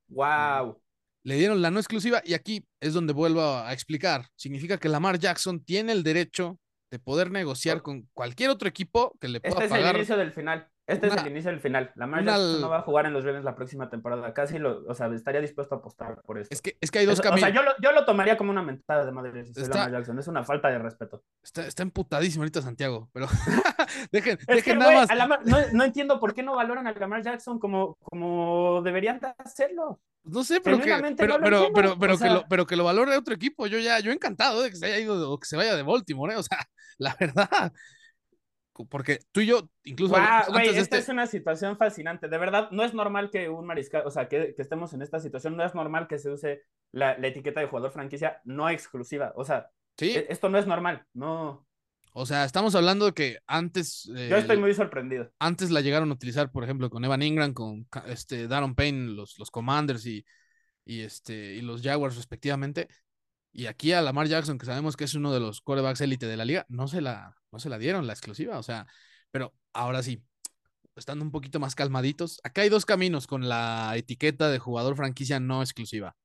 [0.07, 0.81] Wow
[1.23, 4.27] le dieron la no exclusiva y aquí es donde vuelvo a explicar.
[4.35, 6.59] Significa que Lamar Jackson tiene el derecho
[6.91, 9.95] de poder negociar con cualquier otro equipo que le pueda este es pagar.
[9.95, 10.69] el inicio del final.
[10.85, 11.91] Este una, es el inicio del final.
[11.95, 14.33] Lamar una, Jackson no va a jugar en los Ravens la próxima temporada.
[14.33, 16.49] Casi lo, o sea, estaría dispuesto a apostar por eso.
[16.51, 17.43] Es que, es que hay dos caminos.
[17.43, 19.45] O sea, yo lo, yo lo, tomaría como una mentada de madre.
[19.45, 20.19] Si está, Jackson.
[20.19, 21.23] Es una falta de respeto.
[21.41, 23.27] Está, está emputadísimo ahorita Santiago, pero
[24.11, 25.15] dejen, es dejen que, nada wey, más.
[25.15, 30.01] Lamar, no, no, entiendo por qué no valoran a Lamar Jackson como, como deberían hacerlo.
[30.25, 30.85] No sé, pero que,
[31.17, 33.67] pero, no pero, pero, pero, o sea, que lo, pero que lo valore otro equipo.
[33.67, 36.33] Yo ya, yo encantado de que se haya ido o que se vaya de Baltimore,
[36.33, 36.37] ¿eh?
[36.37, 36.59] o sea,
[36.97, 37.73] la verdad.
[38.73, 40.15] Porque tú y yo, incluso.
[40.15, 40.97] Wow, esta este...
[40.97, 42.27] es una situación fascinante.
[42.27, 45.19] De verdad, no es normal que un mariscal, o sea, que, que estemos en esta
[45.19, 49.31] situación, no es normal que se use la, la, etiqueta de jugador franquicia no exclusiva.
[49.35, 50.15] O sea, ¿Sí?
[50.27, 51.67] esto no es normal, no.
[52.13, 54.09] O sea, estamos hablando de que antes.
[54.15, 55.31] Eh, Yo estoy muy sorprendido.
[55.39, 59.37] Antes la llegaron a utilizar, por ejemplo, con Evan Ingram, con este Daron Payne, los,
[59.39, 60.25] los Commanders y,
[60.85, 62.87] y, este, y los Jaguars, respectivamente.
[63.53, 66.37] Y aquí a Lamar Jackson, que sabemos que es uno de los quarterbacks élite de
[66.37, 68.57] la liga, no se la, no se la dieron la exclusiva.
[68.57, 68.87] O sea,
[69.29, 70.23] pero ahora sí,
[70.95, 72.39] estando un poquito más calmaditos.
[72.43, 76.15] Acá hay dos caminos con la etiqueta de jugador franquicia no exclusiva.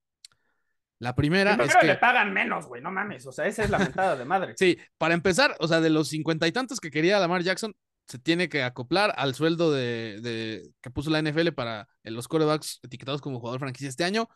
[1.01, 3.71] La primera Pero es que le pagan menos, güey, no mames, o sea, esa es
[3.71, 4.55] la mentada de madre.
[4.57, 7.77] sí, para empezar, o sea, de los cincuenta y tantos que quería Lamar Jackson,
[8.09, 12.81] se tiene que acoplar al sueldo de, de que puso la NFL para los corebacks
[12.83, 14.29] etiquetados como jugador franquicia este año,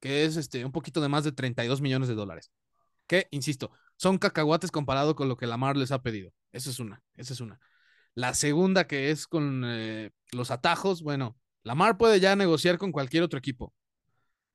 [0.00, 2.50] que es este un poquito de más de 32 millones de dólares.
[3.06, 6.32] Que, insisto, son cacahuates comparado con lo que Lamar les ha pedido.
[6.52, 7.60] Esa es una, esa es una.
[8.14, 13.22] La segunda que es con eh, los atajos, bueno, Lamar puede ya negociar con cualquier
[13.22, 13.74] otro equipo.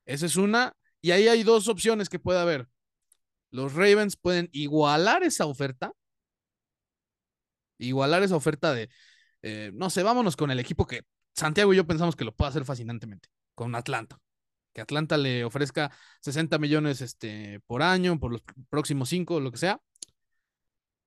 [0.05, 0.75] Esa es una.
[1.01, 2.67] Y ahí hay dos opciones que puede haber.
[3.51, 5.93] Los Ravens pueden igualar esa oferta.
[7.77, 8.89] Igualar esa oferta de,
[9.41, 11.01] eh, no sé, vámonos con el equipo que
[11.35, 14.19] Santiago y yo pensamos que lo puede hacer fascinantemente, con Atlanta.
[14.75, 19.57] Que Atlanta le ofrezca 60 millones este, por año, por los próximos cinco, lo que
[19.57, 19.81] sea.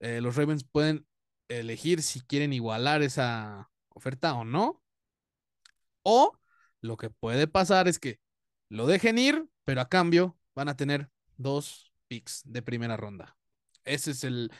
[0.01, 1.07] Eh, los Ravens pueden
[1.49, 4.83] elegir si quieren igualar esa oferta o no.
[6.03, 6.33] O
[6.81, 8.21] lo que puede pasar es que
[8.71, 13.37] lo dejen ir, pero a cambio van a tener dos picks de primera ronda.
[13.85, 14.51] Ese es el,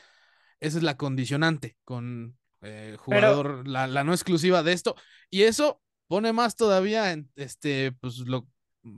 [0.59, 4.95] esa es la condicionante con eh, jugador, la, la, no exclusiva de esto.
[5.31, 8.47] Y eso pone más todavía en este, pues lo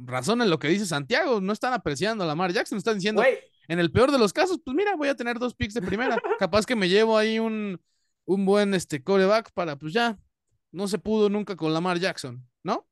[0.06, 1.42] razón en lo que dice Santiago.
[1.42, 3.24] No están apreciando a Lamar Jackson, están diciendo,
[3.68, 6.18] en el peor de los casos, pues mira, voy a tener dos picks de primera.
[6.40, 7.80] Capaz que me llevo ahí un,
[8.26, 10.18] un buen este, coreback para, pues ya,
[10.72, 12.88] no se pudo nunca con Lamar Jackson, ¿no?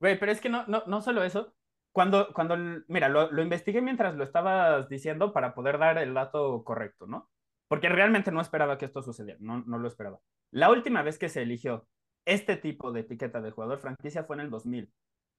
[0.00, 1.54] Güey, pero es que no, no, no solo eso.
[1.92, 2.56] Cuando, cuando
[2.88, 7.30] mira, lo, lo investigué mientras lo estabas diciendo para poder dar el dato correcto, ¿no?
[7.68, 10.18] Porque realmente no esperaba que esto sucediera, no, no lo esperaba.
[10.50, 11.86] La última vez que se eligió
[12.24, 14.92] este tipo de etiqueta de jugador franquicia fue en el 2000.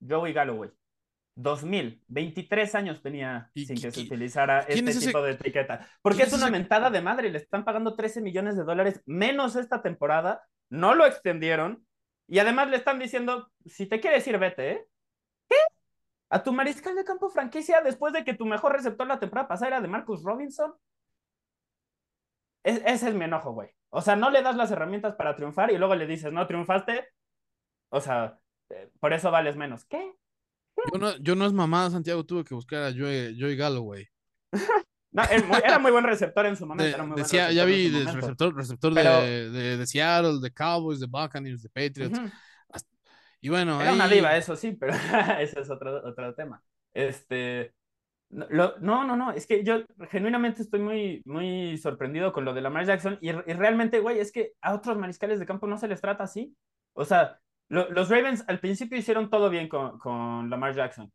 [0.08, 0.72] Joey Galloway.
[1.36, 5.88] 2000, 23 años tenía sin que se utilizara este tipo de etiqueta.
[6.02, 9.82] Porque es, una mentada de madre, le están pagando 13 millones de dólares menos esta
[9.82, 11.86] temporada, no lo extendieron
[12.28, 14.88] y además le están diciendo, si te quieres ir, vete, ¿eh?
[15.50, 15.56] ¿Qué?
[16.30, 19.68] ¿A tu mariscal de campo franquicia después de que tu mejor receptor la temporada pasada
[19.68, 20.74] era de Marcus Robinson?
[22.64, 23.70] ese es mi enojo, güey.
[23.90, 27.08] O sea, no le das las herramientas para triunfar y luego le dices, no triunfaste.
[27.90, 29.86] O sea, eh, por eso vales menos.
[29.86, 30.16] ¿Qué?
[30.92, 34.08] Yo no, yo no es mamada, Santiago, tuve que buscar a Joey, Joey Galloway.
[35.12, 37.16] no, era muy buen receptor en su momento.
[37.16, 42.20] decía, ya vi receptor, receptor de, de, Seattle, de Cowboys, de Buccaneers, de Patriots.
[43.42, 43.80] Y bueno.
[43.80, 44.94] Era una diva, eso sí, pero
[45.40, 46.64] ese es otro, otro tema.
[46.94, 47.74] Este.
[48.30, 52.86] no, no, no, es que yo genuinamente estoy muy, muy sorprendido con lo de Lamar
[52.86, 56.02] Jackson y, y realmente, güey, es que a otros mariscales de campo no se les
[56.02, 56.56] trata así.
[56.94, 61.12] O sea, los Ravens al principio hicieron todo bien con, con Lamar Jackson.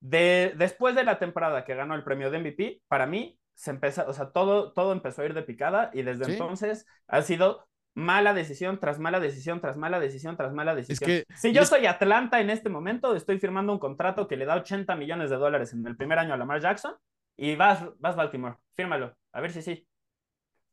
[0.00, 4.06] De, después de la temporada que ganó el premio de MVP, para mí se empezó,
[4.06, 8.34] o sea, todo, todo empezó a ir de picada y desde entonces ha sido mala
[8.34, 11.24] decisión tras mala decisión tras mala decisión tras mala decisión.
[11.34, 14.94] si yo soy Atlanta en este momento, estoy firmando un contrato que le da 80
[14.96, 16.94] millones de dólares en el primer año a Lamar Jackson
[17.38, 19.86] y vas, vas Baltimore, fírmalo, a ver si sí.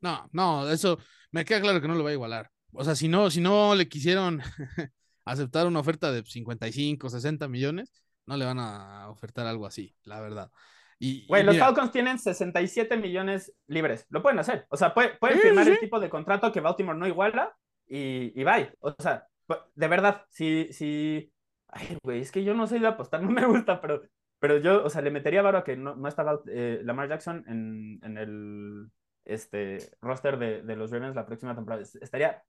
[0.01, 0.99] No, no, eso
[1.31, 2.51] me queda claro que no lo va a igualar.
[2.73, 4.41] O sea, si no, si no le quisieron
[5.25, 7.91] aceptar una oferta de 55, 60 millones,
[8.25, 10.51] no le van a ofertar algo así, la verdad.
[10.99, 14.05] Y, Güey, los Falcons tienen 67 millones libres.
[14.09, 14.65] Lo pueden hacer.
[14.69, 17.53] O sea, pueden, firmar el tipo de contrato que Baltimore no iguala
[17.87, 18.71] y, y bye.
[18.79, 19.27] O sea,
[19.75, 21.29] de verdad, si, si...
[21.67, 24.01] Ay, güey, es que yo no soy de apostar, no me gusta, pero,
[24.39, 27.43] pero yo, o sea, le metería varo a que no, no estaba eh, Lamar Jackson
[27.47, 28.91] en, en el
[29.25, 31.83] este, roster de, de los Ravens la próxima temporada.
[31.83, 32.43] Estaría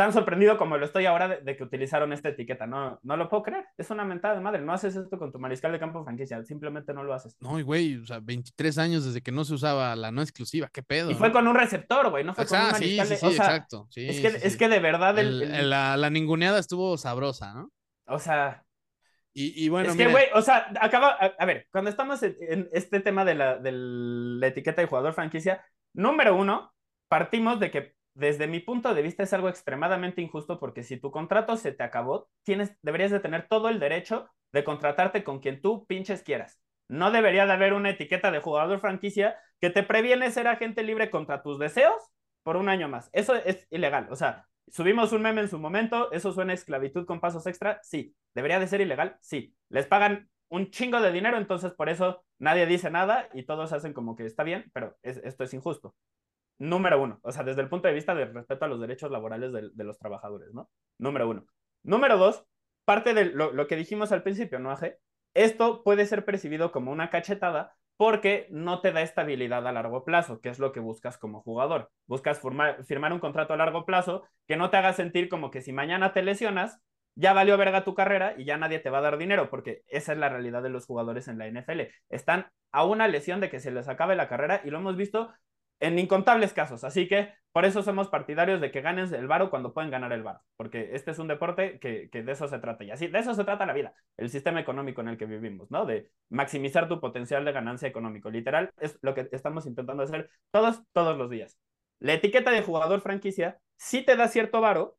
[0.00, 2.66] tan sorprendido como lo estoy ahora de, que utilizaron esta etiqueta.
[2.66, 3.66] No, no lo puedo creer.
[3.76, 4.62] Es una mentada de madre.
[4.62, 6.42] No haces esto con tu mariscal de campo franquicia.
[6.42, 7.36] Simplemente no lo haces.
[7.38, 10.70] No, güey, o sea, 23 años desde que no se usaba la no exclusiva.
[10.72, 11.10] ¿Qué pedo?
[11.10, 12.24] Y fue con un receptor, güey.
[12.24, 13.06] No fue con un mariscal.
[13.08, 13.88] Sí, sí, sí, exacto.
[13.94, 15.18] es, que, es que de verdad.
[15.18, 17.70] El, La, la, ninguneada estuvo sabrosa, ¿no?
[18.06, 18.64] O sea.
[19.34, 19.90] Y, y bueno.
[19.90, 21.10] Es que, güey, o sea, acaba.
[21.10, 25.12] A, ver, cuando estamos en, en, este tema de la, de la etiqueta de jugador
[25.12, 26.72] franquicia, número uno,
[27.10, 31.10] partimos de que desde mi punto de vista es algo extremadamente injusto porque si tu
[31.10, 35.62] contrato se te acabó, tienes, deberías de tener todo el derecho de contratarte con quien
[35.62, 36.60] tú pinches quieras.
[36.86, 41.08] No debería de haber una etiqueta de jugador franquicia que te previene ser agente libre
[41.08, 42.02] contra tus deseos
[42.42, 43.08] por un año más.
[43.14, 44.08] Eso es ilegal.
[44.10, 48.14] O sea, subimos un meme en su momento, eso suena esclavitud con pasos extra, sí.
[48.34, 49.16] ¿Debería de ser ilegal?
[49.22, 49.54] Sí.
[49.70, 53.94] Les pagan un chingo de dinero, entonces por eso nadie dice nada y todos hacen
[53.94, 55.94] como que está bien, pero esto es injusto
[56.60, 59.50] número uno, o sea, desde el punto de vista del respeto a los derechos laborales
[59.52, 60.70] de, los trabajadores, ¿no?
[60.98, 61.46] Número uno.
[61.82, 62.44] Número dos,
[62.84, 64.98] parte de lo, que dijimos al principio, ¿no, Aje?
[65.32, 70.40] Esto puede ser percibido como una cachetada porque no te da estabilidad a largo plazo,
[70.40, 71.90] que es lo que buscas como jugador.
[72.06, 72.40] Buscas
[72.86, 76.12] firmar un contrato a largo plazo que no te haga sentir como que si mañana
[76.12, 76.80] te lesionas,
[77.14, 80.12] ya valió verga tu carrera y ya nadie te va a dar dinero, porque esa
[80.12, 81.92] es la realidad de los jugadores en la NFL.
[82.08, 85.32] Están a una lesión de que se les acabe la carrera y lo hemos visto
[85.80, 86.84] en incontables casos.
[86.84, 90.22] Así que por eso somos partidarios de que ganes el varo cuando pueden ganar el
[90.22, 92.84] varo, porque este es un deporte que, de eso se trata.
[92.84, 95.70] Y así, de eso se trata la vida, el sistema económico en el que vivimos,
[95.70, 95.84] ¿no?
[95.86, 98.30] De maximizar tu potencial de ganancia económico.
[98.30, 101.58] Literal, es lo que estamos intentando hacer todos, todos los días.
[101.98, 104.96] La etiqueta de jugador franquicia sí te da cierto varo,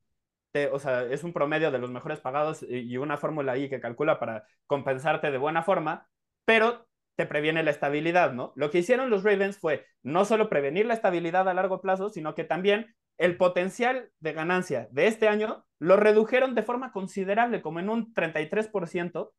[0.71, 4.19] o sea, es un promedio de los mejores pagados y una fórmula ahí que calcula
[4.19, 6.09] para compensarte de buena forma,
[6.43, 6.87] pero
[7.21, 8.51] te previene la estabilidad, ¿no?
[8.55, 12.33] Lo que hicieron los Ravens fue no solo prevenir la estabilidad a largo plazo, sino
[12.33, 17.79] que también el potencial de ganancia de este año lo redujeron de forma considerable, como
[17.79, 19.33] en un 33%,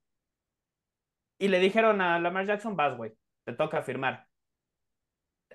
[1.40, 4.28] y le dijeron a Lamar Jackson, vas, güey, te toca firmar.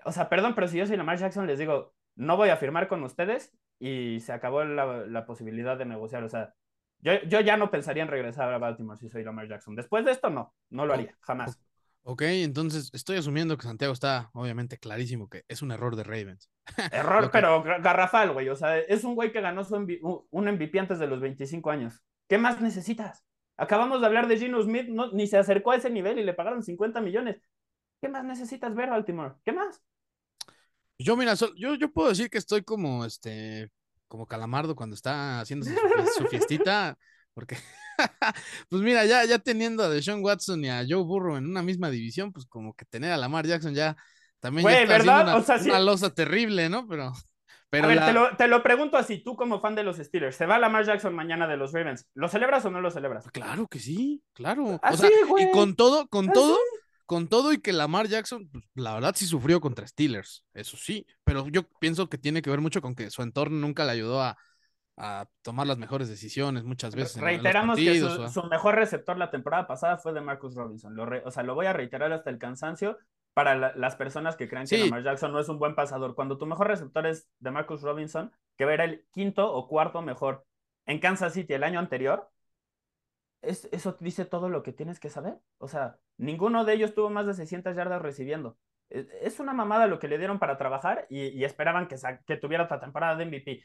[0.03, 2.89] O sea, perdón, pero si yo soy Lamar Jackson, les digo, no voy a firmar
[2.89, 6.25] con ustedes y se acabó la, posibilidad de negociar.
[6.25, 6.53] O sea,
[6.99, 9.75] yo, yo, ya no pensaría en regresar a Baltimore si soy Lamar Jackson.
[9.77, 11.57] Después de esto, no, no lo haría, jamás.
[12.03, 16.49] Ok, entonces estoy asumiendo que Santiago está obviamente clarísimo que es un error de Ravens.
[16.93, 18.49] Error, pero garrafal, güey.
[18.49, 22.01] O sea, es un güey que ganó su un MVP antes de los 25 años.
[22.29, 23.25] ¿Qué más necesitas?
[23.57, 26.33] Acabamos de hablar de Gino Smith, no, ni se acercó a ese nivel y le
[26.33, 27.41] pagaron 50 millones.
[28.01, 29.35] ¿Qué más necesitas ver, Baltimore?
[29.43, 29.81] ¿Qué más?
[30.99, 33.69] Yo, mira, yo, yo puedo decir que estoy como este,
[34.07, 36.97] como Calamardo cuando está haciendo su fiestita,
[37.33, 37.57] porque
[38.69, 41.89] pues mira, ya, ya teniendo a Deshaun Watson y a Joe Burrow en una misma
[41.89, 43.95] división, pues como que tener a Lamar Jackson ya
[44.39, 45.23] también ya está ¿verdad?
[45.23, 46.87] Una, o sea, una losa terrible, ¿no?
[46.87, 47.11] Pero,
[47.69, 50.35] pero a ver, te, lo, te, lo, pregunto así, tú como fan de los Steelers,
[50.35, 52.07] ¿se va Lamar Jackson mañana de los Ravens?
[52.13, 53.29] ¿Lo celebras o no lo celebras?
[53.31, 54.79] Claro que sí, claro.
[54.81, 56.57] o sea, y con todo, con todo,
[57.05, 61.05] con todo y que Lamar Jackson, pues, la verdad sí sufrió contra Steelers, eso sí,
[61.23, 64.21] pero yo pienso que tiene que ver mucho con que su entorno nunca le ayudó
[64.21, 64.37] a,
[64.97, 67.21] a tomar las mejores decisiones muchas veces.
[67.21, 70.97] Reiteramos que su, mejor receptor la temporada pasada fue de Marcus Robinson.
[70.99, 72.97] o sea, lo voy a reiterar hasta el cansancio
[73.35, 76.15] para las personas que creen que Lamar Jackson no es un buen pasador.
[76.15, 80.43] Cuando tu mejor receptor es de Marcus Robinson, que era el quinto o cuarto mejor
[80.87, 82.31] en Kansas City el año anterior,
[83.43, 85.37] es, eso dice todo lo que tienes que saber.
[85.59, 88.57] O sea, ninguno de ellos tuvo más de 600 yardas recibiendo.
[88.89, 92.79] Es una mamada lo que le dieron para trabajar y, esperaban que, que tuviera otra
[92.79, 93.63] temporada de MVP.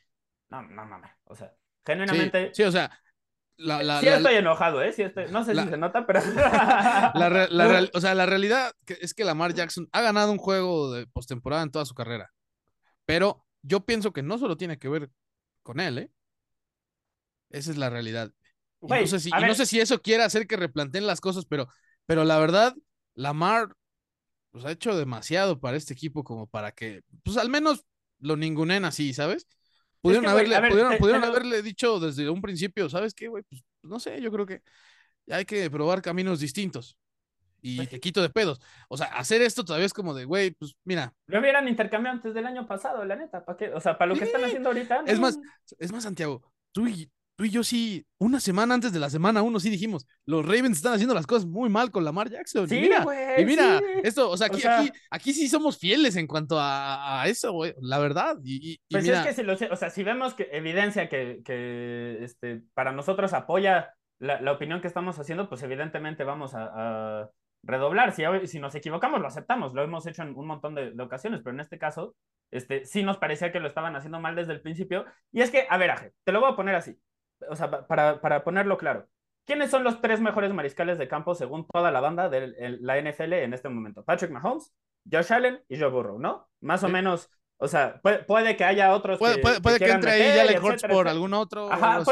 [0.52, 1.10] No, no mames.
[1.24, 2.50] O sea, genuinamente.
[2.52, 2.90] Sí, o sea.
[3.56, 4.92] La, sí estoy enojado, ¿eh?
[4.92, 5.30] Sí estoy...
[5.30, 6.20] No sé si se nota, pero.
[7.94, 11.70] o sea, la realidad es que Lamar Jackson ha ganado un juego de postemporada en
[11.70, 12.32] toda su carrera.
[13.06, 15.10] Pero yo pienso que no solo tiene que ver
[15.62, 16.10] con él, ¿eh?
[17.50, 18.32] Esa es la realidad.
[18.80, 21.68] no, sé si, no sé si eso quiere hacer que replanteen las cosas, pero,
[22.04, 22.74] pero la verdad,
[23.14, 23.74] Lamar
[24.50, 27.84] pues, ha hecho demasiado para este equipo como para que, pues al menos
[28.18, 29.46] lo ningunen así, ¿sabes?
[30.02, 30.56] Pudieron, haberle,
[30.98, 33.44] pudieron, haberle dicho desde un principio, ¿sabes qué, güey?
[33.44, 34.60] Pues no sé, yo creo que
[35.30, 36.98] hay que probar caminos distintos.
[37.60, 38.60] Y pues te quito de pedos.
[38.88, 41.14] O sea, hacer esto todavía es como de, güey, pues mira.
[41.28, 43.44] Lo hubieran intercambiado antes del año pasado, la neta.
[43.44, 43.72] ¿Para qué?
[43.72, 45.04] O sea, para lo que están haciendo ahorita.
[45.06, 45.38] Es más,
[45.78, 49.42] es más, Santiago, tú y, tú y yo sí, una semana antes de la semana
[49.42, 52.68] uno sí dijimos, los Ravens están haciendo las cosas muy mal con Lamar Jackson.
[52.68, 53.04] Sí, y mira,
[53.38, 57.52] y mira esto, o sea, aquí, aquí, aquí, sí somos fieles en cuanto a, eso,
[57.52, 58.36] güey, la verdad.
[58.44, 62.62] Y, pues es que si lo, o sea, si vemos que evidencia que, que este,
[62.74, 67.30] para nosotros apoya la, la, opinión que estamos haciendo, pues evidentemente vamos a,
[67.64, 68.12] redoblar.
[68.12, 71.42] Si, si nos equivocamos, lo aceptamos, lo hemos hecho en un montón de, de, ocasiones,
[71.44, 72.16] pero en este caso,
[72.50, 75.04] este, sí nos parecía que lo estaban haciendo mal desde el principio.
[75.30, 76.98] Y es que, a ver, Aje, te lo voy a poner así
[77.48, 79.08] o sea, para, para ponerlo claro,
[79.44, 83.32] ¿quiénes son los tres mejores mariscales de campo según toda la banda de la NFL
[83.34, 84.04] en este momento?
[84.04, 84.72] Patrick Mahomes,
[85.10, 86.48] Josh Allen y Joe Burrow, ¿no?
[86.60, 90.38] Más o menos, o sea, puede, que haya otros puede, que, puede, que, entre ahí
[90.38, 91.72] Jalen Hurts por algún otro.
[91.72, 92.02] Ajá,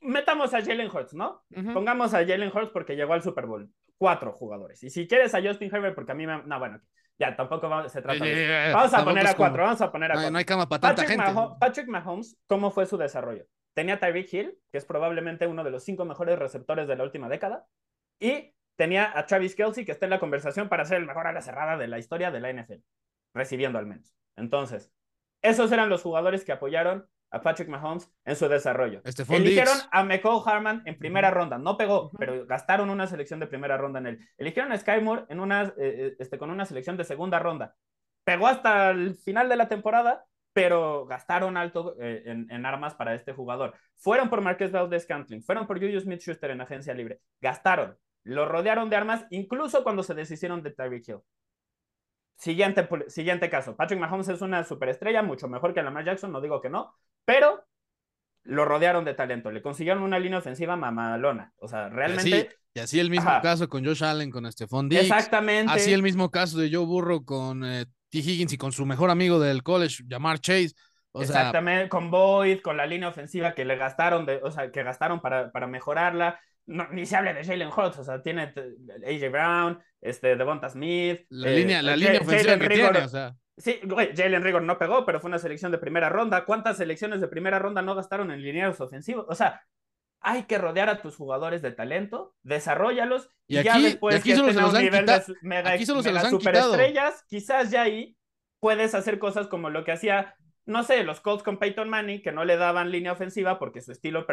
[0.00, 1.44] metamos a Jalen Hurts, ¿no?
[1.72, 3.70] Pongamos a Jalen Hurts porque llegó al Super Bowl.
[3.96, 4.82] Cuatro jugadores.
[4.82, 6.42] Y si quieres a Justin Herbert, porque a mí me...
[6.42, 6.80] No, bueno,
[7.18, 8.72] ya, tampoco se trata de...
[8.72, 10.30] Vamos a poner a cuatro, vamos a poner a cuatro.
[10.30, 11.40] No hay cama para tanta Patrick gente.
[11.60, 13.44] Patrick Mahomes, ¿cómo fue su desarrollo?
[13.74, 17.28] Tenía Tyreek Hill, que es probablemente uno de los cinco mejores receptores de la última
[17.28, 17.66] década,
[18.18, 21.42] y tenía a Travis Kelsey, que está en la conversación para ser el mejor ala
[21.42, 22.80] cerrada de la historia de la NFL,
[23.34, 24.14] recibiendo al menos.
[24.36, 24.92] Entonces,
[25.42, 29.02] esos eran los jugadores que apoyaron a Patrick Mahomes en su desarrollo.
[29.28, 33.76] Eligieron a McCall Harman en primera ronda, no pegó, pero gastaron una selección de primera
[33.76, 34.28] ronda en él.
[34.38, 37.74] Eligieron a Sky Moore en una, eh, eh, este, con una selección de segunda ronda.
[38.22, 43.32] Pegó hasta el final de la temporada, pero gastaron alto eh, en, armas para este
[43.32, 43.74] jugador.
[43.96, 47.20] Fueron por Marqués Valdez Cantling, fueron por Julius Smith-Schuster en agencia libre.
[47.40, 51.18] Gastaron, lo rodearon de armas, incluso cuando se deshicieron de Tyreek Hill.
[52.36, 56.60] Siguiente, siguiente caso, Patrick Mahomes es una superestrella, mucho mejor que Lamar Jackson, no digo
[56.60, 57.64] que no, pero
[58.44, 62.56] lo rodearon de talento, le consiguieron una línea ofensiva mamalona, o sea, realmente...
[62.76, 65.04] Y así, el mismo caso con Josh Allen, con Stephon Diggs.
[65.04, 65.72] Exactamente.
[65.72, 67.86] Así el mismo caso de Joe Burrow con eh,
[68.18, 70.74] Higgins y con su mejor amigo del college, Jamar Chase.
[71.14, 75.20] Exactamente, con Boyd, con la línea ofensiva que le gastaron, de, o sea, que gastaron
[75.20, 76.40] para, para mejorarla.
[76.66, 78.52] ni se habla de Jalen Hurts, o sea, tiene
[79.06, 81.20] AJ Brown, este, Devonta Smith.
[81.28, 83.36] La línea, la línea ofensiva que tiene, o sea.
[83.56, 83.80] Sí,
[84.16, 86.44] Jalen Rigor no pegó, pero fue una selección de primera ronda.
[86.44, 89.26] ¿Cuántas selecciones de primera ronda no gastaron en lineados ofensivos?
[89.28, 89.62] O sea,
[90.24, 94.66] hay que rodear a tus jugadores de talento, desarrollalos y, ya después que estén a
[94.66, 98.16] un nivel de mega, superestrellas, quizás ya ahí
[98.58, 102.32] puedes hacer cosas como lo que hacía, no sé, los Colts con Peyton Manning, que
[102.32, 104.26] no le daban línea ofensiva porque su estilo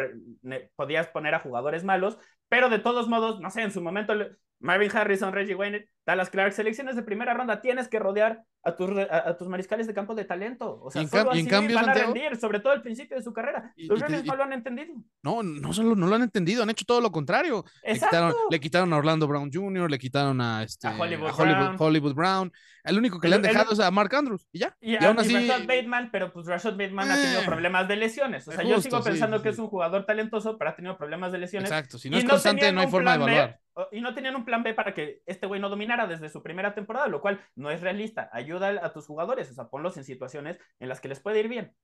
[0.76, 2.18] podías poner a jugadores malos,
[2.48, 4.14] pero de todos modos, no sé, en su momento
[4.62, 8.90] Marvin Harrison, Reggie Wayne, Dallas Clark, selecciones de primera ronda, tienes que rodear a tus,
[9.10, 10.80] a, tus mariscales de campo de talento.
[10.80, 13.72] O sea, solo así cambio, van a rendir, sobre todo al principio de su carrera.
[13.76, 14.94] Los Ravens no lo han entendido.
[15.22, 17.64] No, no solo no lo han entendido, han hecho todo lo contrario.
[17.84, 22.52] Le quitaron, le quitaron, a Orlando Brown Jr., le quitaron a, este, Hollywood, Brown.
[22.84, 24.76] El único que le han dejado es a Mark Andrews y ya.
[24.80, 25.34] Y, aún así...
[25.34, 27.46] Rashad Bateman, pero pues Rashad Bateman ha tenido eh.
[27.46, 28.46] problemas de lesiones.
[28.48, 31.38] O sea, yo sigo pensando que es un jugador talentoso, pero ha tenido problemas de
[31.38, 31.70] lesiones.
[31.70, 33.61] Exacto, si no es constante no hay forma de evaluar.
[33.90, 36.74] Y no tenían un plan B para que este güey no dominara desde su primera
[36.74, 38.28] temporada, lo cual no es realista.
[38.32, 41.48] Ayuda a tus jugadores, o sea, ponlos en situaciones en las que les puede ir
[41.48, 41.74] bien.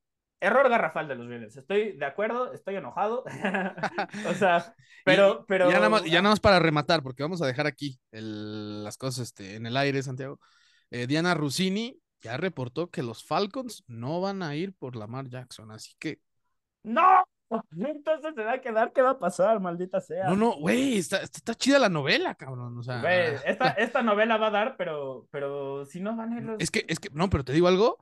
[0.40, 1.56] Error garrafal de los Ravens.
[1.56, 3.24] Estoy de acuerdo, estoy enojado.
[4.28, 4.74] o sea,
[5.04, 5.44] pero.
[5.46, 5.68] pero...
[5.70, 9.28] Ya, nada más, ya nada más para rematar, porque vamos a dejar aquí las cosas
[9.28, 10.38] este, en el aire, Santiago.
[10.90, 15.70] Eh, Diana Rossini ya reportó que los Falcons no van a ir por Lamar Jackson,
[15.70, 16.20] así que.
[16.84, 17.24] ¡No!
[17.78, 20.28] Entonces se va a quedar, ¿qué va a pasar, maldita sea?
[20.28, 22.78] No, no, güey, está, está, chida la novela, cabrón.
[22.78, 23.02] O sea,
[23.44, 26.60] esta, esta novela va a dar, pero, pero si no van a ir los...
[26.60, 27.98] Es que, es que, no, pero te digo algo,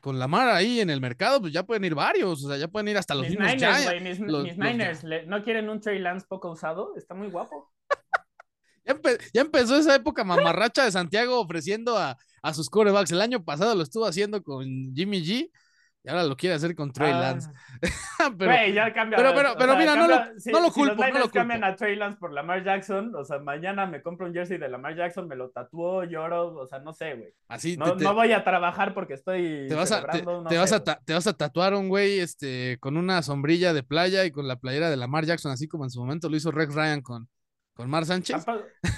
[0.00, 2.88] con Lamar ahí en el mercado, pues ya pueden ir varios, o sea, ya pueden
[2.88, 6.94] ir hasta los mis Niners, mis, Niners, ¿no quieren un Trey Lance poco usado?
[6.96, 7.72] Está muy guapo.
[8.84, 8.98] ya,
[9.32, 13.12] ya, empezó esa época mamarracha de Santiago ofreciendo a, a sus corebacks.
[13.12, 15.50] El año pasado lo estuvo haciendo con Jimmy G
[16.04, 17.20] y ahora lo quiere hacer con Trey ah.
[17.20, 17.50] Lance.
[18.38, 21.04] pero, ya cambia, pero, pero, pero mira, no, lo, no lo culpo.
[21.04, 24.26] Si los no cambian a Trey Lance por Lamar Jackson, o sea, mañana me compro
[24.26, 27.34] un jersey de Lamar Jackson, me lo tatúo, lloro, o sea, no sé, güey.
[27.48, 29.66] Así no, no voy a trabajar porque estoy.
[29.68, 30.22] Te vas, a, te,
[30.56, 34.30] vas a, te vas a tatuar un güey este, con una sombrilla de playa y
[34.30, 37.02] con la playera de Lamar Jackson, así como en su momento lo hizo Rex Ryan
[37.02, 37.28] con,
[37.78, 38.44] con Mar Sánchez.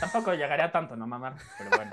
[0.01, 1.91] Tampoco, llegaría tanto, no mamar, pero bueno.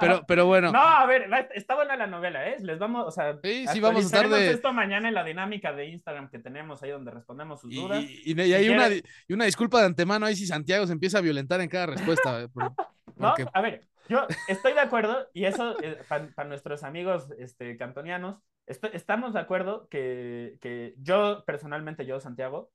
[0.00, 0.72] pero, pero, bueno.
[0.72, 2.56] No, a ver, está buena la novela, ¿eh?
[2.60, 4.50] Les vamos, o sea, sí, sí, vamos a estar de...
[4.50, 8.02] esto mañana en la dinámica de Instagram que tenemos ahí donde respondemos sus dudas.
[8.02, 11.60] Y, hay una, y una disculpa de antemano ahí si Santiago se empieza a violentar
[11.60, 12.42] en cada respuesta.
[12.42, 12.48] Eh,
[13.16, 18.42] no, a ver, yo estoy de acuerdo y eso eh, para, nuestros amigos este, cantonianos,
[18.66, 22.72] estamos de acuerdo que, que yo personalmente, yo, Santiago,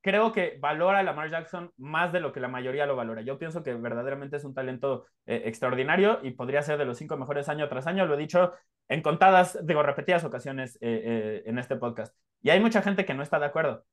[0.00, 3.22] creo que valora a Lamar Jackson más de lo que la mayoría lo valora.
[3.22, 7.16] Yo pienso que verdaderamente es un talento eh, extraordinario y podría ser de los cinco
[7.16, 8.06] mejores año tras año.
[8.06, 8.52] Lo he dicho
[8.88, 12.16] en contadas, digo, repetidas ocasiones eh, eh, en este podcast.
[12.42, 13.84] Y hay mucha gente que no está de acuerdo.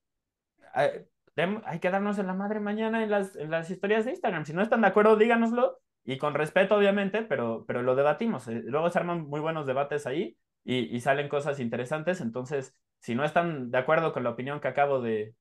[0.73, 4.45] hay que darnos en la madre mañana en las, en las historias de Instagram.
[4.45, 5.79] Si no están de acuerdo, díganoslo.
[6.05, 8.47] Y con respeto, obviamente, pero, pero lo debatimos.
[8.47, 12.21] Luego se arman muy buenos debates ahí y, y salen cosas interesantes.
[12.21, 15.36] Entonces, si no están de acuerdo con la opinión que acabo de,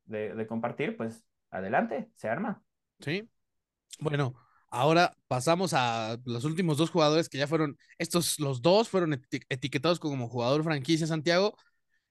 [0.49, 2.63] compartir, pues adelante, se arma.
[3.01, 3.29] Sí.
[4.01, 4.35] Bueno,
[4.71, 9.99] ahora pasamos a los últimos dos jugadores que ya fueron, estos los dos fueron etiquetados
[9.99, 11.57] como jugador franquicia Santiago.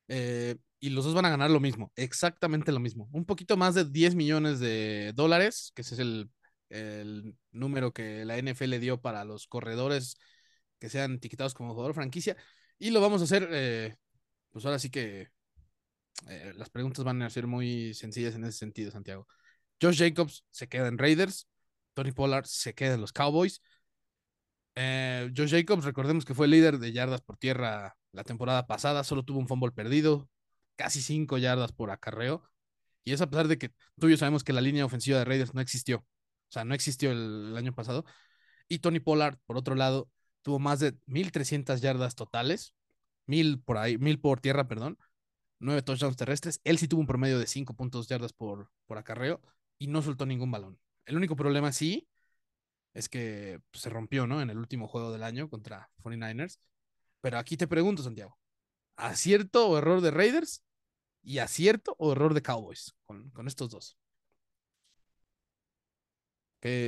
[0.09, 3.09] Eh, y los dos van a ganar lo mismo, exactamente lo mismo.
[3.11, 6.29] Un poquito más de 10 millones de dólares, que ese es el,
[7.51, 10.17] número que la NFL dio para los corredores
[10.79, 12.37] que sean etiquetados como jugador franquicia.
[12.77, 13.95] Y lo vamos a hacer, eh,
[14.51, 15.29] pues ahora sí que
[16.27, 19.27] eh, las preguntas van a ser muy sencillas en ese sentido, Santiago.
[19.81, 21.47] Josh Jacobs se queda en Raiders,
[21.93, 23.61] Tony Pollard se queda en los Cowboys.
[24.75, 29.23] Eh, Josh Jacobs, recordemos que fue líder de yardas por tierra la temporada pasada, solo
[29.23, 30.29] tuvo un fumble perdido,
[30.75, 32.43] casi cinco yardas por acarreo.
[33.03, 35.25] Y es a pesar de que tú y yo sabemos que la línea ofensiva de
[35.25, 35.99] Raiders no existió.
[35.99, 38.05] O sea, no existió el, el año pasado.
[38.67, 40.09] Y Tony Pollard, por otro lado,
[40.41, 42.73] tuvo más de 1.300 yardas totales,
[43.25, 44.97] mil por ahí, mil por tierra, perdón,
[45.59, 46.61] nueve touchdowns terrestres.
[46.63, 49.41] Él sí tuvo un promedio de cinco puntos yardas por, por acarreo
[49.77, 50.79] y no soltó ningún balón.
[51.05, 52.07] El único problema sí
[52.93, 54.41] es que pues, se rompió, ¿no?
[54.41, 56.59] En el último juego del año contra 49ers.
[57.21, 58.37] Pero aquí te pregunto, Santiago,
[58.95, 60.63] ¿acierto o error de Raiders?
[61.23, 63.97] ¿Y acierto o error de Cowboys con, con estos dos?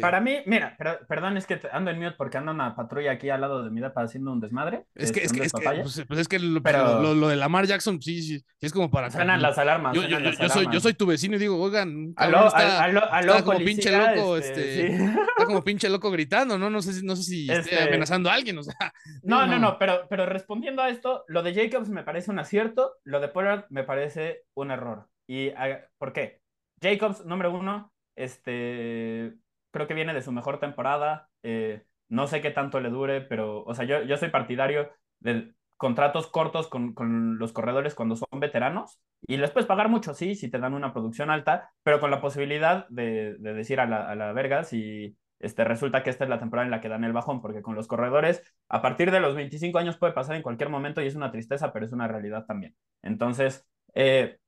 [0.01, 0.75] Para mí, mira,
[1.07, 3.81] perdón, es que ando en mute porque anda una patrulla aquí al lado de mi
[3.81, 4.85] para haciendo un desmadre.
[4.95, 7.13] Es que, es, que, es que, pues, pues, es que lo, Pero...
[7.13, 9.11] lo, de Lamar Jackson, sí, sí, es como para.
[9.11, 9.95] Suenan las alarmas.
[9.95, 12.89] Yo, yo, yo, Soy, yo soy tu vecino y digo, oigan, aló, está,
[13.19, 16.69] está como pinche loco, este, este está como pinche loco gritando, ¿no?
[16.71, 18.73] No sé si, no sé si esté este amenazando a alguien, o sea.
[19.23, 22.95] No, no, no, pero, pero respondiendo a esto, lo de Jacobs me parece un acierto,
[23.03, 25.07] lo de Pollard me parece un error.
[25.27, 25.51] ¿Y
[25.97, 26.41] por qué?
[26.81, 29.35] Jacobs, número uno, este
[29.71, 31.29] creo que viene de su mejor temporada.
[31.43, 35.53] Eh, no sé qué tanto le dure, pero, o sea, yo, yo soy partidario de
[35.77, 40.35] contratos cortos con, con, los corredores cuando son veteranos y les puedes pagar mucho, sí,
[40.35, 44.09] si te dan una producción alta, pero con la posibilidad de, de decir a la,
[44.09, 47.05] a la verga si este, resulta que esta es la temporada en la que dan
[47.05, 50.41] el bajón, porque con los corredores, a partir de los 25 años puede pasar en
[50.41, 52.75] cualquier momento y es una tristeza, pero es una realidad también.
[53.01, 54.39] Entonces, eh,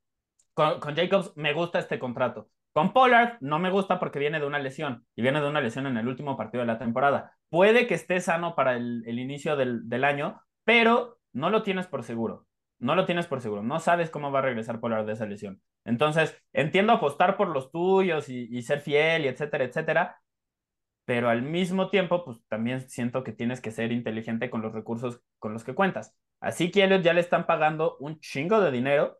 [0.54, 2.50] con, con Jacobs me gusta este contrato.
[2.74, 5.88] Con Pollard no me gusta porque viene de una lesión y viene de una lesión
[5.88, 7.34] en el último partido de la temporada.
[7.50, 12.48] Puede que esté sano para el, inicio del, año, pero no lo tienes por seguro.
[12.80, 13.62] No lo tienes por seguro.
[13.62, 15.62] No sabes cómo va a regresar Pollard de esa lesión.
[15.84, 20.22] Entonces, entiendo apostar por los tuyos y, ser fiel y etcétera, etcétera,
[21.06, 25.22] pero al mismo tiempo, pues también siento que tienes que ser inteligente con los recursos
[25.40, 26.16] con los que cuentas.
[26.40, 29.20] Así que Elliot ya le están pagando un chingo de dinero.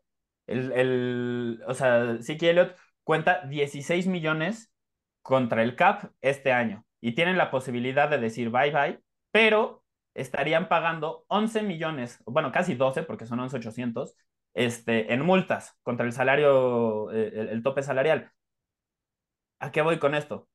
[1.68, 4.72] O sea, sí que Elliot cuenta 16 millones
[5.22, 9.00] contra el CAP este año y tienen la posibilidad de decir bye bye,
[9.30, 9.84] pero
[10.14, 14.16] estarían pagando 11 millones, bueno, casi 12 porque son 11,800
[14.54, 18.30] este, en multas contra el salario, eh, el tope salarial.
[19.60, 20.48] ¿A qué voy con esto?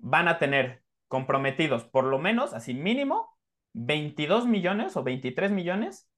[0.00, 3.36] van a tener comprometidos por lo menos, así mínimo,
[3.74, 6.08] 22 millones o 23 millones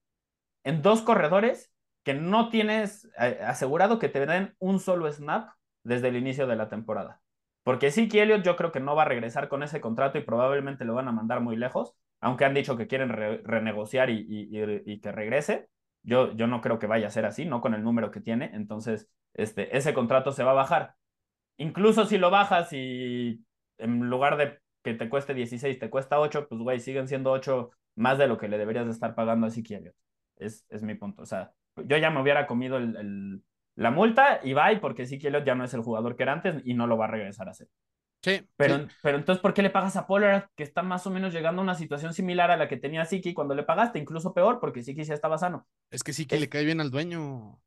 [0.65, 1.72] en dos corredores
[2.05, 5.51] que no tienes eh, asegurado que te den un solo snap
[5.85, 7.21] desde el inicio de la temporada.
[7.63, 10.85] Porque sí, Elliott yo creo que no va a regresar con ese contrato y probablemente
[10.85, 15.69] lo van a mandar muy lejos, aunque han dicho que quieren renegociar y, que regrese.
[16.03, 18.51] Yo, yo no creo que vaya a ser así, no con el número que tiene.
[18.55, 20.95] Entonces, este, ese contrato se va a bajar.
[21.57, 23.45] Incluso si lo bajas y
[23.79, 27.71] en lugar de que te cueste 16, te cuesta 8, pues güey, siguen siendo 8
[27.95, 29.93] más de lo que le deberías de estar pagando a Zeke
[30.37, 31.23] Es, es mi punto.
[31.23, 33.43] O sea, yo ya me hubiera comido el,
[33.77, 36.75] la multa y bye, porque Zeke ya no es el jugador que era antes y
[36.75, 37.68] no lo va a regresar a ser.
[38.23, 38.41] Sí.
[38.57, 41.61] Pero, pero entonces, ¿por qué le pagas a Pollard, que está más o menos llegando
[41.61, 43.99] a una situación similar a la que tenía Siki cuando le pagaste?
[43.99, 45.66] Incluso peor, porque Siki ya estaba sano.
[45.91, 47.61] Es que Siki le cae bien al dueño.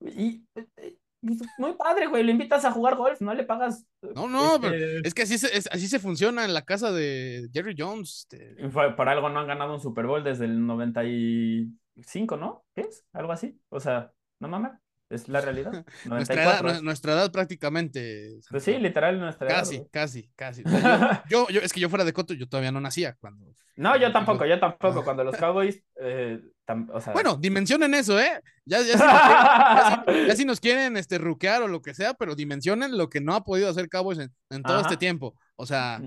[0.00, 2.22] Y, eh, muy padre, güey.
[2.22, 3.86] Lo invitas a jugar golf, no le pagas.
[4.14, 7.50] No, no, este pero es que así se, así se funciona en la casa de
[7.52, 8.26] Jerry Jones.
[8.30, 8.56] Este.
[8.70, 10.64] Por algo no han ganado un Super Bowl desde el
[11.98, 12.64] 95, ¿no?
[12.74, 13.04] ¿Qué es?
[13.12, 13.60] Algo así.
[13.68, 14.72] O sea, no mames.
[15.10, 15.86] Es la realidad.
[16.04, 18.40] nuestra, edad, nuestra edad prácticamente.
[18.50, 19.86] Pues sí, literal nuestra casi, edad.
[19.90, 20.64] Casi, casi, casi.
[21.30, 23.54] Yo, yo, es que yo fuera de Coto, yo todavía no nacía cuando.
[23.76, 25.04] No, yo tampoco, yo tampoco.
[25.04, 25.82] Cuando los Cowboys.
[26.00, 26.40] Eh,
[26.92, 27.12] o sea...
[27.12, 28.42] Bueno, dimensionen eso, ¿eh?
[28.64, 32.14] Ya, ya, si nos quieren, ya, si, nos quieren este, ruquear o lo que sea,
[32.14, 35.34] pero dimensionen lo que no ha podido hacer Cowboys en, en todo este tiempo.
[35.54, 36.02] O sea,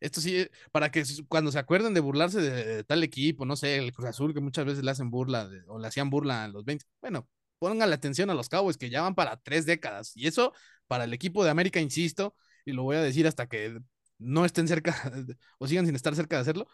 [0.00, 3.92] esto sí, para que cuando se acuerden de burlarse de, tal equipo, no sé, el
[3.92, 6.84] Cruz Azul, que muchas veces le hacen burla o le hacían burla a los 20.
[7.00, 7.28] Bueno,
[7.58, 10.12] pongan la atención a los Cowboys que ya van para tres décadas.
[10.16, 10.52] Y eso,
[10.86, 12.34] para el equipo de América, insisto,
[12.64, 13.78] y lo voy a decir hasta que
[14.18, 14.94] no estén cerca
[15.58, 16.68] o sigan sin estar cerca de hacerlo,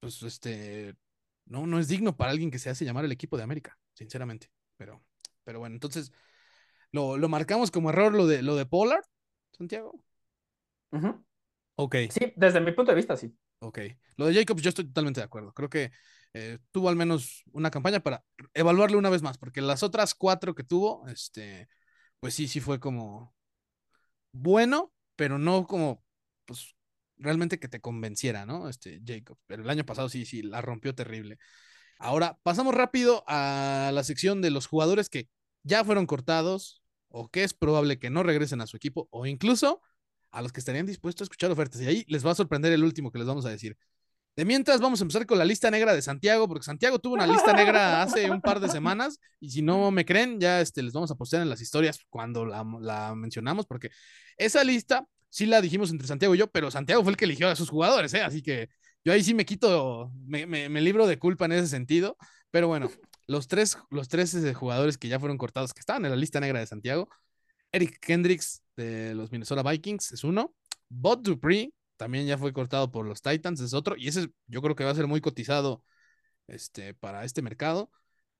[0.00, 0.96] pues este,
[1.46, 4.50] no, no es digno para alguien que se hace llamar el equipo de América, sinceramente.
[4.76, 5.02] Pero,
[5.44, 6.12] pero bueno, entonces,
[6.92, 9.04] lo, marcamos como error lo de, lo de Pollard,
[9.52, 10.02] Santiago.
[11.80, 11.96] Ok.
[12.10, 13.34] Sí, desde mi punto de vista, sí.
[13.60, 13.78] Ok.
[14.16, 15.52] Lo de Jacobs, yo estoy totalmente de acuerdo.
[15.54, 15.90] Creo que
[16.34, 18.22] eh, tuvo al menos una campaña para
[18.52, 21.68] evaluarle una vez más, porque las otras cuatro que tuvo, este,
[22.20, 23.34] pues sí, sí fue como
[24.32, 26.04] bueno, pero no como,
[26.44, 26.76] pues,
[27.16, 28.68] realmente que te convenciera, ¿no?
[28.68, 29.38] Este, Jacob.
[29.46, 31.38] Pero el año pasado sí, sí, la rompió terrible.
[31.98, 35.28] Ahora, pasamos rápido a la sección de los jugadores que
[35.62, 39.82] ya fueron cortados o que es probable que no regresen a su equipo o incluso
[40.30, 41.80] a los que estarían dispuestos a escuchar ofertas.
[41.80, 43.76] Y ahí les va a sorprender el último que les vamos a decir.
[44.36, 47.26] De mientras vamos a empezar con la lista negra de Santiago, porque Santiago tuvo una
[47.26, 50.92] lista negra hace un par de semanas y si no me creen, ya este, les
[50.92, 53.90] vamos a postear en las historias cuando la, mencionamos, porque
[54.36, 57.48] esa lista sí la dijimos entre Santiago y yo, pero Santiago fue el que eligió
[57.48, 58.22] a sus jugadores, ¿eh?
[58.22, 58.68] así que
[59.04, 62.16] yo ahí sí me quito, me, me, libro de culpa en ese sentido,
[62.50, 62.88] pero bueno,
[63.26, 66.40] los tres, los tres eh, jugadores que ya fueron cortados, que estaban en la lista
[66.40, 67.08] negra de Santiago,
[67.72, 70.54] Eric Kendricks de los Minnesota Vikings es uno,
[70.88, 74.74] Bot Dupree también ya fue cortado por los Titans, es otro, y ese yo creo
[74.74, 75.84] que va a ser muy cotizado
[76.46, 77.90] este, para este mercado.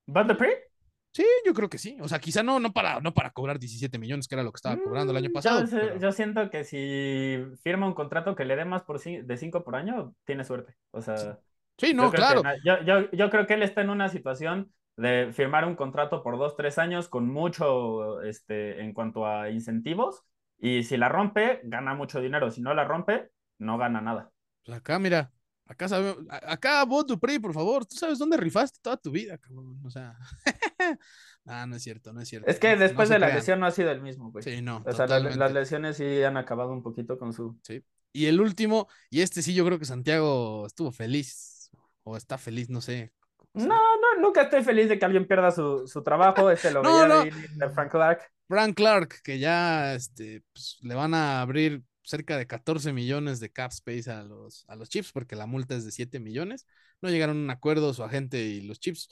[0.07, 0.71] ¿Bud Dupree?
[1.13, 1.97] Sí, yo creo que sí.
[1.99, 4.57] O sea, quizá no, no, para, no para cobrar 17 millones, que era lo que
[4.57, 5.65] estaba cobrando el año mm, pasado.
[5.99, 9.75] Yo, siento que si firma un contrato que le dé más por, de 5 por
[9.75, 10.75] año, tiene suerte.
[10.91, 11.37] O sea.
[11.77, 12.43] Sí, no, claro.
[12.63, 14.71] yo, yo, creo que él está en una situación
[15.01, 20.23] de firmar un contrato por 2, 3 años con mucho este, en cuanto a incentivos.
[20.59, 22.51] Y si la rompe, gana mucho dinero.
[22.51, 24.31] Si no la rompe, no gana nada.
[24.63, 25.31] Pues acá, mira,
[25.65, 29.79] acá sabemos, acá vos Dupree, por favor, tú sabes dónde rifaste toda tu vida, cabrón.
[29.83, 30.15] O sea,
[31.45, 32.49] ah, no es cierto, no es cierto.
[32.49, 34.43] Es que después de la lesión no ha sido el mismo, güey.
[34.43, 34.83] Sí, no.
[34.85, 37.57] O sea, las lesiones sí han acabado un poquito con su.
[37.63, 37.83] Sí.
[38.13, 41.71] Y el último, y este sí, yo creo que Santiago estuvo feliz,
[42.03, 43.13] o está feliz, no sé.
[43.53, 46.49] No, no, nunca estoy feliz de que alguien pierda su, su trabajo.
[46.49, 48.31] Este lo veía de Frank Clark.
[48.47, 53.51] Frank Clark, que ya este, pues, le van a abrir cerca de 14 millones de
[53.51, 56.65] cap space a los, a los chips, porque la multa es de 7 millones.
[57.01, 59.09] No llegaron a un acuerdo su agente y los chips.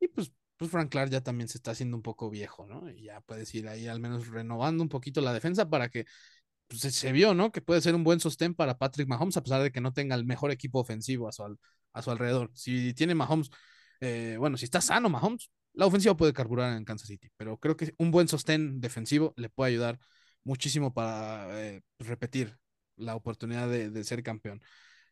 [0.00, 2.90] Y pues pues Frank Clark ya también se está haciendo un poco viejo, ¿no?
[2.90, 6.04] Y ya puedes ir ahí al menos renovando un poquito la defensa para que
[6.68, 7.52] pues, se, vio, ¿no?
[7.52, 10.16] Que puede ser un buen sostén para Patrick Mahomes a pesar de que no tenga
[10.16, 11.58] el mejor equipo ofensivo a su,
[11.92, 12.50] a su alrededor.
[12.54, 13.50] Si tiene Mahomes,
[14.00, 17.76] eh, bueno, si está sano Mahomes, la ofensiva puede carburar en Kansas City, pero creo
[17.76, 19.98] que un buen sostén defensivo le puede ayudar
[20.44, 22.58] muchísimo para eh, repetir
[22.96, 24.60] la oportunidad de, ser campeón.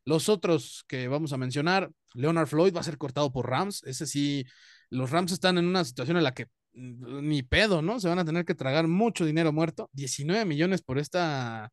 [0.05, 3.83] Los otros que vamos a mencionar, Leonard Floyd va a ser cortado por Rams.
[3.85, 4.45] Ese sí,
[4.91, 8.01] los Rams están en una situación en la que mm, ni pedo, ¿no?
[8.01, 9.89] Se van a tener que tragar mucho dinero muerto.
[9.93, 11.71] 19 millones por esta,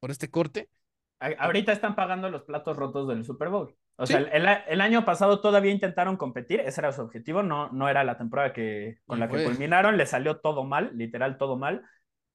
[0.00, 0.68] por este corte.
[1.38, 3.76] Ahorita están pagando los platos rotos del Super Bowl.
[3.96, 8.04] O sea, el, año pasado todavía intentaron competir, ese era su objetivo, no, no era
[8.04, 11.84] la temporada que, con la que culminaron, le salió todo mal, literal todo mal.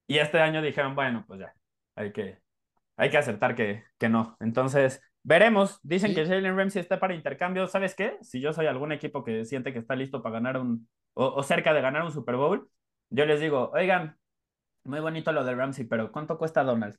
[0.07, 1.53] Y este año dijeron, bueno, pues ya,
[1.95, 2.39] hay que,
[2.95, 4.37] hay que aceptar que, que no.
[4.39, 5.79] Entonces, veremos.
[5.83, 7.67] Dicen que Jalen Ramsey está para intercambio.
[7.67, 8.17] ¿Sabes qué?
[8.21, 11.73] Si yo soy algún equipo que siente que está listo para ganar un, o, cerca
[11.73, 12.69] de ganar un Super Bowl,
[13.09, 14.17] yo les digo, oigan,
[14.85, 16.97] muy bonito lo de Ramsey, pero ¿cuánto cuesta Donald?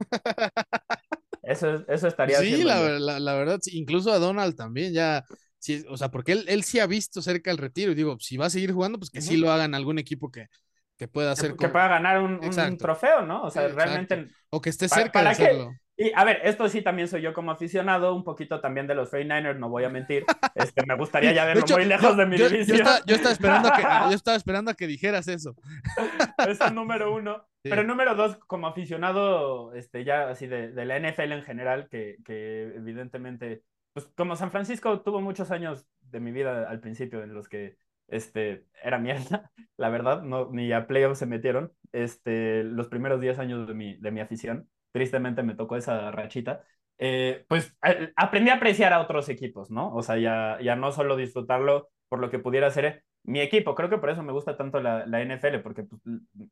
[1.46, 2.38] Eso, eso estaría.
[2.38, 5.24] Sí, la, la, verdad, incluso a Donald también ya.
[5.58, 7.92] Sí, o sea, porque él, él sí ha visto cerca el retiro.
[7.92, 10.48] Y digo, si va a seguir jugando, pues que sí lo hagan algún equipo que,
[10.96, 11.56] que pueda hacer.
[11.56, 12.40] Que, pueda ganar un,
[12.78, 13.44] trofeo, ¿no?
[13.44, 14.28] O sea, realmente.
[14.50, 15.72] O que esté cerca de hacerlo.
[15.96, 19.12] Y a ver, esto sí también soy yo como aficionado, un poquito también de los
[19.12, 20.24] 49ers, no voy a mentir.
[20.54, 22.78] Este, me gustaría ya verlo muy lejos de mi división.
[23.06, 25.54] Yo estaba, esperando a que, yo estaba esperando a que dijeras eso.
[26.48, 27.44] Es el número uno.
[27.62, 32.18] Pero número dos, como aficionado, este, ya así de, de la NFL en general, que,
[32.24, 33.62] que evidentemente,
[33.94, 37.76] pues como San Francisco tuvo muchos años de mi vida al principio en los que
[38.08, 43.38] este, era mierda, la verdad, no, ni a playoffs se metieron, este, los primeros 10
[43.38, 46.62] años de mi, de mi afición, tristemente me tocó esa rachita,
[46.98, 47.76] eh, pues
[48.14, 49.92] aprendí a apreciar a otros equipos, ¿no?
[49.92, 53.90] O sea, ya, ya no solo disfrutarlo por lo que pudiera ser mi equipo, creo
[53.90, 56.00] que por eso me gusta tanto la, la NFL, porque pues,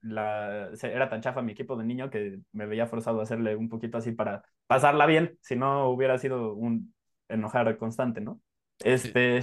[0.00, 3.68] la, era tan chafa mi equipo de niño que me veía forzado a hacerle un
[3.68, 6.92] poquito así para pasarla bien, si no hubiera sido un
[7.28, 8.40] enojar constante, ¿no?
[8.80, 9.42] Este...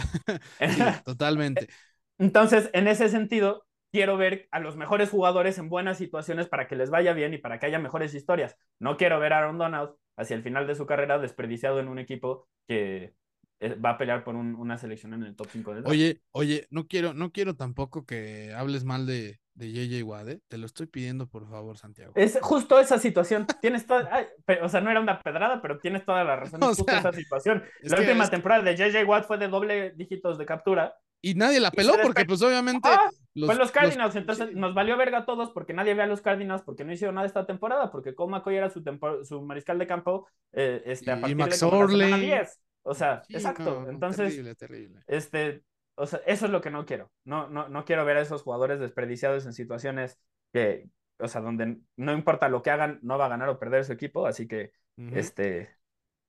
[1.06, 1.70] totalmente.
[2.18, 6.76] Entonces, en ese sentido, quiero ver a los mejores jugadores en buenas situaciones para que
[6.76, 8.56] les vaya bien y para que haya mejores historias.
[8.80, 12.00] No quiero ver a Aaron Donald hacia el final de su carrera desperdiciado en un
[12.00, 13.14] equipo que
[13.62, 16.88] eh, va a pelear por una selección en el top 5 de Oye, oye, no
[16.88, 20.40] quiero, no quiero tampoco que hables mal de, de JJ Watt, ¿eh?
[20.48, 22.14] te lo estoy pidiendo por favor, Santiago.
[22.16, 23.48] Es justo esa situación.
[23.62, 24.28] Tienes toda,
[24.62, 26.62] o sea, no era una pedrada, pero tienes toda la razón.
[26.64, 27.64] Es justo esa situación.
[27.82, 31.72] La última temporada de JJ Watt fue de doble dígitos de captura y nadie la
[31.72, 32.88] peló porque, pues, obviamente.
[32.90, 33.10] Ah,
[33.40, 34.16] los, los Cardinals.
[34.16, 37.16] Entonces, nos valió verga a todos porque nadie ve a los Cardinals porque no hicieron
[37.16, 37.92] nada esta temporada.
[37.92, 38.84] Porque Cole McCoy era su,
[39.24, 42.62] su mariscal de campo eh, este, a partir Max de 10.
[42.84, 43.86] O sea, exacto.
[43.90, 45.02] Entonces, terrible, terrible.
[45.08, 45.64] Este,
[45.96, 47.12] o sea, eso es lo que no quiero.
[47.26, 50.18] No, no, no quiero ver a esos jugadores desperdiciados en situaciones
[50.54, 50.88] que,
[51.20, 53.94] o sea, donde no importa lo que hagan, no va a ganar o perder su
[53.94, 54.26] equipo.
[54.26, 54.72] Así que,
[55.12, 55.70] este,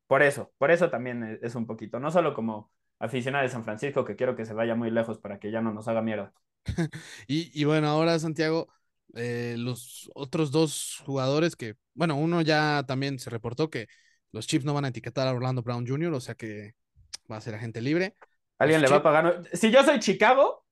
[0.06, 2.00] por eso, por eso también es un poquito.
[2.00, 5.38] No solo como aficionada de San Francisco que quiero que se vaya muy lejos para
[5.38, 6.32] que ya no nos haga mierda.
[7.26, 8.68] y, bueno, ahora Santiago,
[9.14, 13.88] eh, los otros dos jugadores que, bueno, uno ya también se reportó que
[14.32, 16.74] los Chiefs no van a etiquetar a Orlando Brown Jr., o sea que
[17.30, 18.14] va a ser agente libre.
[18.58, 19.42] ¿Alguien le va a pagar?
[19.52, 20.64] Si yo soy Chicago,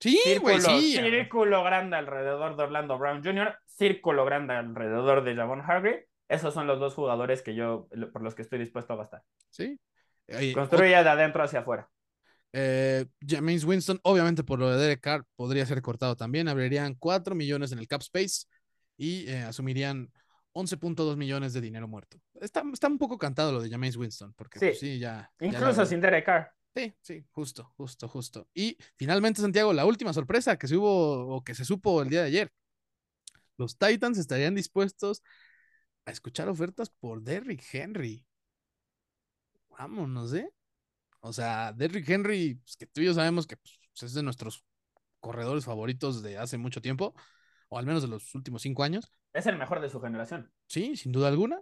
[0.00, 0.96] sí, círculo, sí.
[0.96, 6.08] círculo grande alrededor de Orlando Brown Jr., círculo grande alrededor de Javon Hargrave.
[6.28, 9.22] Esos son los dos jugadores que yo, por los que estoy dispuesto a gastar.
[9.50, 9.78] Sí,
[10.54, 11.88] Construye de adentro hacia afuera.
[12.58, 16.48] Eh, James Winston, obviamente por lo de Derek Carr, podría ser cortado también.
[16.48, 18.46] Abrirían 4 millones en el cap space
[18.96, 20.10] y eh, asumirían
[20.52, 22.18] 11.2 millones de dinero muerto.
[22.40, 25.30] Está, está, un poco cantado lo de James Winston, porque sí, pues, ya.
[25.40, 26.50] Incluso sin Derek Carr.
[26.74, 28.48] Sí, sí, justo, justo, justo.
[28.54, 32.20] Y finalmente, Santiago, la última sorpresa que se hubo o que se supo el día
[32.20, 32.52] de ayer.
[33.58, 35.22] Los Titans estarían dispuestos
[36.04, 38.26] a escuchar ofertas por Derrick Henry
[39.78, 40.50] vámonos, ¿eh?
[41.26, 44.64] O sea, Derrick Henry, pues, que tú y yo sabemos que pues, es de nuestros
[45.18, 47.14] corredores favoritos de hace mucho tiempo,
[47.68, 49.10] o al menos de los últimos cinco años.
[49.32, 50.52] Es el mejor de su generación.
[50.68, 51.60] Sí, sin duda alguna.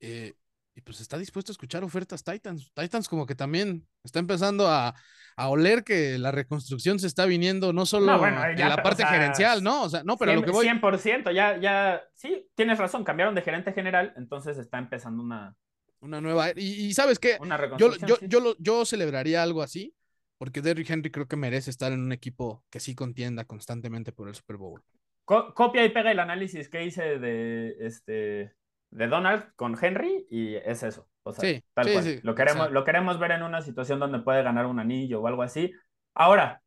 [0.00, 0.34] Eh,
[0.74, 2.72] y pues está dispuesto a escuchar ofertas Titans.
[2.74, 4.94] Titans como que también está empezando a,
[5.36, 9.84] oler que la reconstrucción se está viniendo no solo en la parte gerencial, ¿no?
[9.84, 10.66] O sea, no, pero lo que voy...
[10.66, 15.56] 100%, ya, ya, sí, tienes razón, cambiaron de gerente general, entonces está empezando una,
[16.00, 16.50] una nueva.
[16.56, 17.38] Y, sabes qué,
[17.78, 19.94] yo, yo, yo, yo, celebraría algo así,
[20.38, 24.28] porque Derrick Henry creo que merece estar en un equipo que sí contienda constantemente por
[24.28, 24.82] el Super Bowl.
[25.24, 28.54] copia y pega el análisis que hice de este
[28.90, 31.08] de Donald con Henry y es eso.
[31.22, 32.20] O sea, tal cual.
[32.22, 35.42] lo, queremos, lo queremos ver en una situación donde puede ganar un anillo o algo
[35.42, 35.72] así.
[36.14, 36.62] Ahora,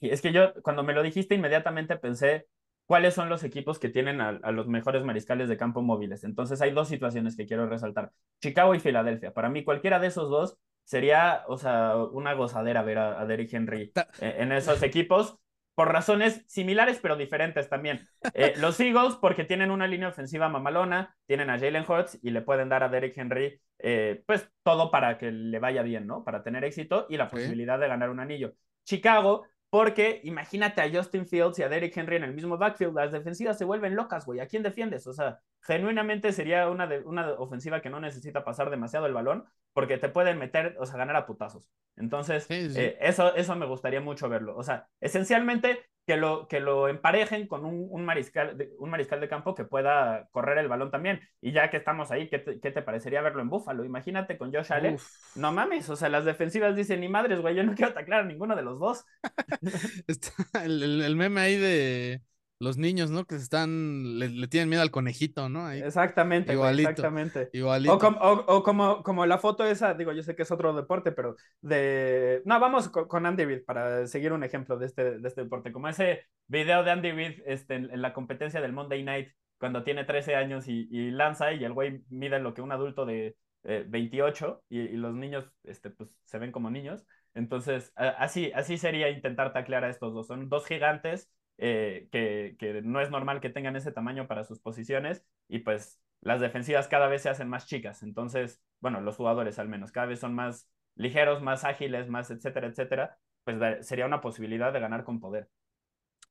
[0.00, 2.46] es que yo, cuando me lo dijiste, inmediatamente pensé
[2.90, 6.24] cuáles son los equipos que tienen a, los mejores mariscales de campo móviles.
[6.24, 8.10] Entonces hay dos situaciones que quiero resaltar,
[8.42, 9.32] Chicago y Filadelfia.
[9.32, 13.92] Para mí cualquiera de esos dos sería, o sea, una gozadera ver a, Derrick Henry
[14.18, 15.38] en, esos equipos
[15.76, 18.08] por razones similares pero diferentes también.
[18.34, 22.42] Eh, los Eagles porque tienen una línea ofensiva mamalona, tienen a Jalen Hurts y le
[22.42, 26.24] pueden dar a Derrick Henry eh, pues todo para que le vaya bien, ¿no?
[26.24, 28.54] Para tener éxito y la posibilidad de ganar un anillo.
[28.82, 32.94] Chicago porque imagínate a Justin Fields y a Derrick Henry en el mismo backfield.
[32.94, 34.40] Las defensivas se vuelven locas, güey.
[34.40, 35.06] ¿A quién defiendes?
[35.06, 39.44] O sea, genuinamente sería una, de, una ofensiva que no necesita pasar demasiado el balón
[39.72, 41.70] porque te pueden meter, o sea, ganar a putazos.
[41.96, 44.56] Entonces, eh, eso, eso me gustaría mucho verlo.
[44.56, 49.28] O sea, esencialmente que lo, que lo emparejen con un, mariscal, de, un mariscal de
[49.28, 51.20] campo que pueda correr el balón también.
[51.40, 53.84] Y ya que estamos ahí, ¿qué te, parecería verlo en Búfalo?
[53.84, 54.96] Imagínate con Josh Allen.
[55.36, 58.24] No mames, o sea, las defensivas dicen, ni madres, güey, yo no quiero taclar a
[58.24, 59.04] ninguno de los dos.
[60.64, 62.22] el, meme ahí de
[62.60, 63.24] los niños, ¿no?
[63.24, 65.70] Que están, le, tienen miedo al conejito, ¿no?
[65.72, 67.48] Exactamente, igualito, exactamente.
[67.54, 67.94] Igualito.
[67.94, 72.42] O, como, como la foto esa, digo, yo sé que es otro deporte, pero de...
[72.44, 75.72] No, vamos con, Andy Reid para seguir un ejemplo de este, de este deporte.
[75.72, 80.04] Como ese video de Andy Reid este, en, la competencia del Monday Night, cuando tiene
[80.04, 84.74] 13 años y, lanza y el güey mide lo que un adulto de 28 eh,
[84.92, 87.06] y, los niños, este, pues, se ven como niños.
[87.32, 90.26] Entonces, así, así sería intentar taclear a estos dos.
[90.26, 91.30] Son dos gigantes
[91.62, 96.40] eh, que, no es normal que tengan ese tamaño para sus posiciones y pues las
[96.40, 98.02] defensivas cada vez se hacen más chicas.
[98.02, 102.68] Entonces, bueno, los jugadores al menos cada vez son más ligeros, más ágiles, más etcétera,
[102.68, 103.18] etcétera.
[103.44, 105.50] Pues sería una posibilidad de ganar con poder.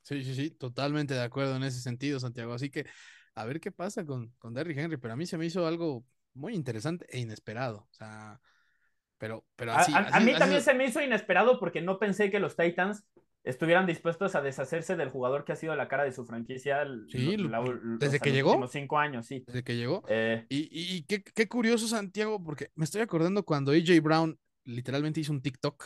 [0.02, 2.54] Sí, sí, sí, totalmente de acuerdo en ese sentido, Santiago.
[2.54, 2.88] Así que
[3.36, 6.06] a ver qué pasa con, con Derrick Henry, pero a mí se me hizo algo
[6.34, 7.88] muy interesante e inesperado.
[7.92, 8.42] O sea,
[9.20, 9.92] pero, pero así.
[9.96, 13.06] A, mí también se me hizo inesperado porque no pensé que los Titans
[13.44, 18.20] estuvieran dispuestos a deshacerse del jugador que ha sido la cara de su franquicia desde
[18.20, 18.58] que llegó.
[18.58, 19.44] Los cinco años, sí.
[19.48, 20.04] Desde que llegó.
[20.08, 25.42] Eh, y, qué, curioso, Santiago, porque me estoy acordando cuando AJ Brown literalmente hizo un
[25.42, 25.86] TikTok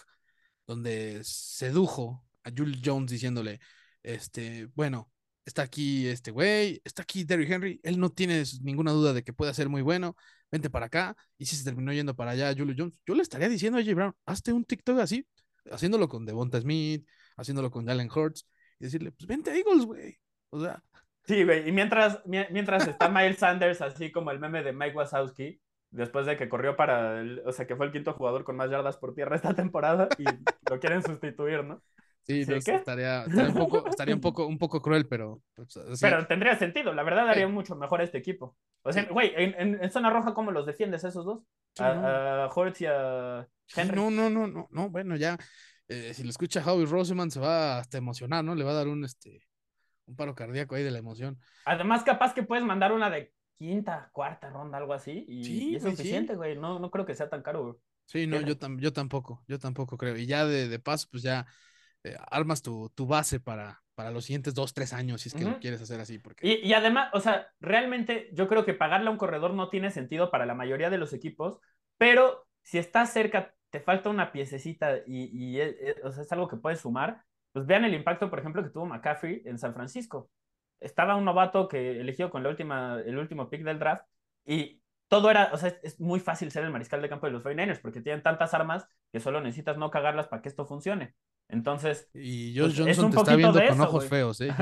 [0.66, 3.60] donde sedujo a Jules Jones diciéndole,
[4.02, 5.12] este, bueno,
[5.46, 9.34] está aquí este güey, está aquí Derrick Henry, él no tiene ninguna duda de que
[9.34, 10.16] pueda ser muy bueno,
[10.52, 13.50] vente para acá, y si se terminó yendo para allá Jules Jones, yo le estaría
[13.50, 15.28] diciendo a AJ Brown, hazte un TikTok así,
[15.72, 17.06] haciéndolo con Devonta Smith,
[17.38, 18.48] haciéndolo con Jalen Hurts
[18.80, 20.18] y decirle, pues vente a Eagles, güey.
[20.50, 20.82] O sea.
[21.26, 21.68] Sí, güey.
[21.68, 25.60] Y mientras, mientras está Miles Sanders, así como el meme de Mike Wazowski,
[25.94, 28.70] después de que corrió para, el, o sea, que fue el quinto jugador con más
[28.70, 30.26] yardas por tierra esta temporada y
[30.70, 31.82] lo quieren sustituir, ¿no?
[32.26, 35.42] Sí, estaría, un, poco, estaría un, poco, un poco cruel, pero.
[35.56, 38.56] Pues, pero tendría sentido, la verdad haría mucho mejor este equipo.
[38.82, 41.44] O sea, güey, en, zona roja, ¿cómo los defiendes esos dos?
[41.80, 43.96] a, Hurts y a Henry.
[43.96, 45.38] no, no, no, no, no, bueno, ya
[45.88, 48.56] eh, si lo escucha Howie Roseman se va hasta emocionar, ¿no?
[48.56, 49.46] Le va a dar un, este,
[50.06, 51.40] un paro cardíaco ahí de la emoción.
[51.66, 56.36] Además, capaz que puedes mandar una de quinta, cuarta ronda, algo así, y, es suficiente,
[56.36, 56.58] güey.
[56.58, 57.76] No, no creo que sea tan caro, güey.
[58.06, 60.18] Sí, no, yo, yo tampoco, yo tampoco creo.
[60.18, 61.46] Y ya de, paso, pues ya
[62.04, 65.60] eh, armas tu, base para, para los siguientes dos, tres años, si es que lo
[65.60, 66.20] quieres hacer así.
[66.20, 66.46] Porque...
[66.46, 69.90] Y, y, además, o sea, realmente yo creo que pagarle a un corredor no tiene
[69.92, 71.60] sentido para la mayoría de los equipos,
[71.98, 77.66] pero si estás cerca te falta una piececita y, es, algo que puedes sumar, pues
[77.66, 80.30] vean el impacto, por ejemplo, que tuvo McCaffrey en San Francisco.
[80.80, 84.06] Estaba un novato que eligió con la última, el último pick del draft
[84.46, 87.44] y todo era, o sea, es, muy fácil ser el mariscal de campo de los
[87.44, 91.16] 49ers porque tienen tantas armas que solo necesitas no cagarlas para que esto funcione.
[91.54, 92.10] Entonces.
[92.16, 94.48] Y Josh pues, Johnson te está viendo con ojos feos, ¿eh?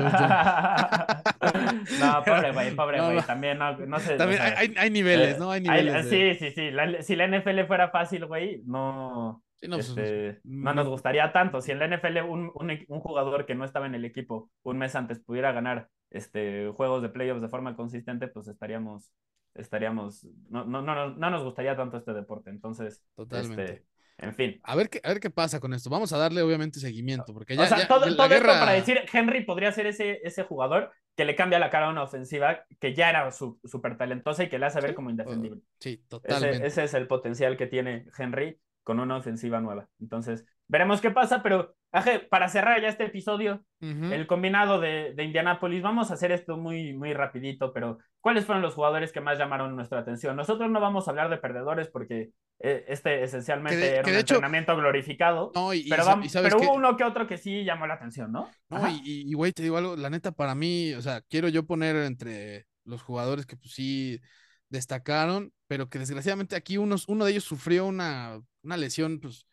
[2.00, 3.22] no, pobre güey, pobre güey.
[3.22, 4.18] También, no, no sé.
[4.18, 5.52] También hay, hay, niveles, ¿no?
[5.52, 6.10] Hay niveles.
[6.10, 6.72] Sí, sí, sí.
[7.02, 9.42] si la NFL fuera fácil, güey, no.
[9.62, 11.62] no, pues, este, no, nos gustaría tanto.
[11.62, 14.78] Si en la NFL un, un, un, jugador que no estaba en el equipo un
[14.78, 19.14] mes antes pudiera ganar este, juegos de playoffs de forma consistente, pues estaríamos,
[19.56, 22.50] estaríamos, no, no, no, no nos gustaría tanto este deporte.
[22.50, 23.64] Entonces, Totalmente.
[23.64, 23.91] Este,
[24.22, 24.60] en fin.
[24.64, 25.90] A ver, qué, a ver qué pasa con esto.
[25.90, 27.34] Vamos a darle, obviamente, seguimiento.
[27.34, 31.26] Porque ya, o sea, todo, esto para decir, Henry podría ser ese, ese jugador que
[31.26, 34.68] le cambia la cara a una ofensiva que ya era súper talentosa y que le
[34.68, 35.62] hace ver como indefendible.
[35.80, 36.66] Sí, totalmente.
[36.66, 39.88] ese, es el potencial que tiene Henry con una ofensiva nueva.
[40.00, 45.24] Entonces, veremos qué pasa, pero Aje, para cerrar ya este episodio, el combinado de, de
[45.26, 49.38] Indianapolis, vamos a hacer esto muy, muy rapidito, pero ¿cuáles fueron los jugadores que más
[49.38, 50.38] llamaron nuestra atención?
[50.38, 52.30] Nosotros no vamos a hablar de perdedores porque
[52.60, 57.66] eh, este esencialmente era un entrenamiento glorificado, pero, pero hubo uno que otro que sí
[57.66, 58.50] llamó la atención, ¿no?
[58.70, 61.98] No, y güey, te digo algo, la neta para mí, o sea, quiero yo poner
[61.98, 64.22] entre los jugadores que pues sí
[64.70, 69.46] destacaron, pero que desgraciadamente aquí unos, uno de ellos sufrió una, una lesión pues,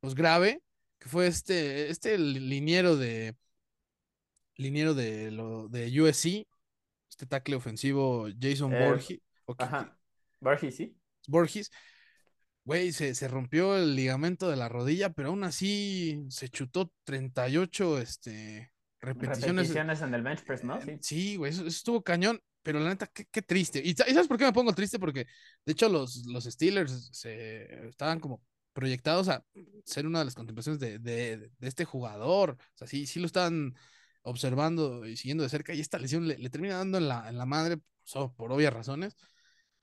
[0.00, 0.60] pues grave
[0.98, 3.36] que fue este, este liniero de
[4.56, 6.46] liniero de, lo, de USC,
[7.08, 9.18] este tackle ofensivo Jason Eh, Borges.
[9.58, 9.96] Ajá.
[10.40, 10.96] Borges, sí.
[11.26, 11.70] Borges,
[12.64, 17.98] güey, se, se rompió el ligamento de la rodilla, pero aún así se chutó 38
[17.98, 19.68] este, repeticiones.
[19.68, 20.80] Repeticiones en el bench press, ¿no?
[20.80, 20.98] Sí.
[21.00, 23.80] Sí, güey, eso, eso estuvo cañón, pero la neta, qué, qué triste.
[23.82, 24.98] ¿Y, y sabes por qué me pongo triste?
[24.98, 25.26] Porque,
[25.64, 28.42] de hecho, los, los Steelers se, estaban como
[28.78, 29.44] proyectados a
[29.84, 32.52] ser una de las contemplaciones de, de, de este jugador.
[32.74, 33.74] O sea, sí, sí lo estaban
[34.22, 37.38] observando y siguiendo de cerca, y esta lesión le, le termina dando en la, en
[37.38, 39.16] la madre, so- por obvias razones.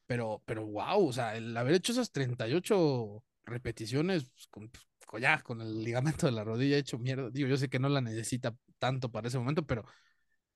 [0.07, 4.71] Pero, pero wow, o sea, el haber hecho esas 38 repeticiones pues, con,
[5.07, 7.29] con- ya con el ligamento de la rodilla hecho mierda.
[7.31, 9.83] Digo, yo sé que no la necesita tanto para ese momento, pero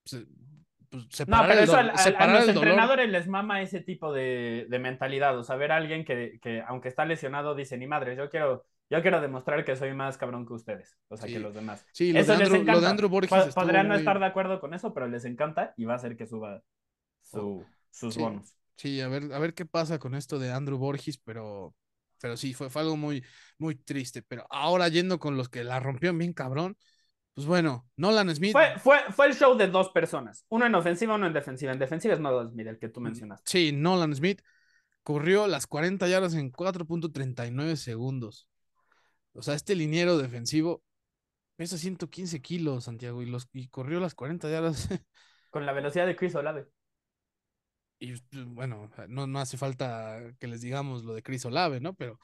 [0.03, 0.23] pues,
[0.89, 5.37] pues, No, pero eso al- a, los entrenadores les mama ese tipo de, de mentalidad.
[5.37, 8.65] O sea, ver a alguien que, que, aunque está lesionado, dice, ni madre, yo quiero,
[8.89, 10.97] yo quiero demostrar que soy más cabrón que ustedes.
[11.09, 11.33] O sea, Sí.
[11.33, 11.85] que los demás.
[11.91, 12.89] Sí, lo eso de les Andrew, lo de encanta.
[12.89, 15.73] Andrew Borges Po- estuvo Podrán no muy- estar de acuerdo con eso, pero les encanta
[15.77, 16.61] y va a hacer que suba
[17.21, 18.19] su, sus Sí.
[18.21, 18.55] bonos.
[18.75, 21.75] Sí, a ver, a ver qué pasa con esto de Andrew Borges, pero,
[22.21, 23.23] pero sí, fue, fue algo muy,
[23.57, 24.21] muy triste.
[24.23, 26.77] Pero ahora yendo con los que la rompieron bien cabrón,
[27.39, 28.51] pues bueno, Nolan Smith.
[28.51, 30.45] Fue, fue, fue el show de dos personas.
[30.49, 31.71] Uno en ofensiva, uno en defensiva.
[31.71, 33.49] En defensiva es Nolan Smith, el que tú mencionaste.
[33.49, 34.41] Sí, Nolan Smith
[35.03, 38.49] corrió las 40 yardas en 4.39 segundos.
[39.31, 40.83] O sea, este liniero defensivo
[41.55, 44.89] pesa 115 kilos, Santiago, y, los, y corrió las 40 yardas.
[45.49, 46.67] Con la velocidad de Chris Olave.
[47.99, 51.93] y pues, bueno, no, no hace falta que les digamos lo de Chris Olave, ¿no?
[51.93, 52.19] Pero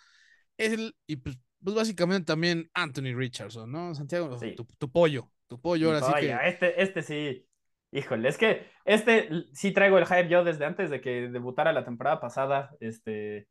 [0.57, 3.93] él, y pues, pues básicamente también Anthony Richardson, ¿no?
[3.95, 4.55] Santiago, Sí.
[4.55, 6.47] tu, tu pollo, tu pollo, ahora sí Oye, que.
[6.47, 7.47] este, este sí.
[7.91, 11.86] Híjole, es que este sí traigo el hype yo desde antes de que debutara la
[11.86, 12.72] temporada pasada.
[12.80, 13.47] Este,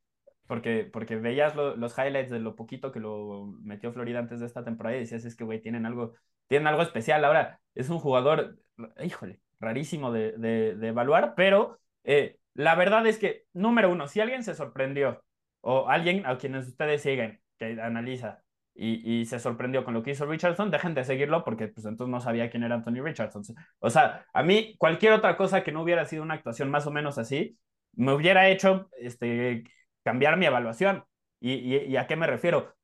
[0.47, 4.47] porque, porque veías lo- los highlights de lo poquito que lo metió Florida antes de
[4.47, 6.15] esta temporada y decías, es que, güey, tienen algo,
[6.49, 7.25] tienen algo especial.
[7.25, 8.59] Ahora, es un jugador,
[9.03, 14.21] híjole, rarísimo de, de, de evaluar, pero eh, la verdad es que, número uno, si
[14.21, 15.25] alguien se sorprendió,
[15.62, 18.43] o alguien a quienes ustedes siguen, que analiza,
[18.75, 22.11] y, y se sorprendió con lo que hizo Richardson, dejen de seguirlo porque pues entonces
[22.11, 23.43] no sabía quién era Anthony Richardson.
[23.79, 26.91] O sea, a mí cualquier otra cosa que no hubiera sido una actuación más o
[26.91, 27.59] menos así,
[27.93, 29.65] me hubiera hecho este,
[30.03, 31.05] cambiar mi evaluación.
[31.41, 32.75] ¿Y, y, y a qué me refiero?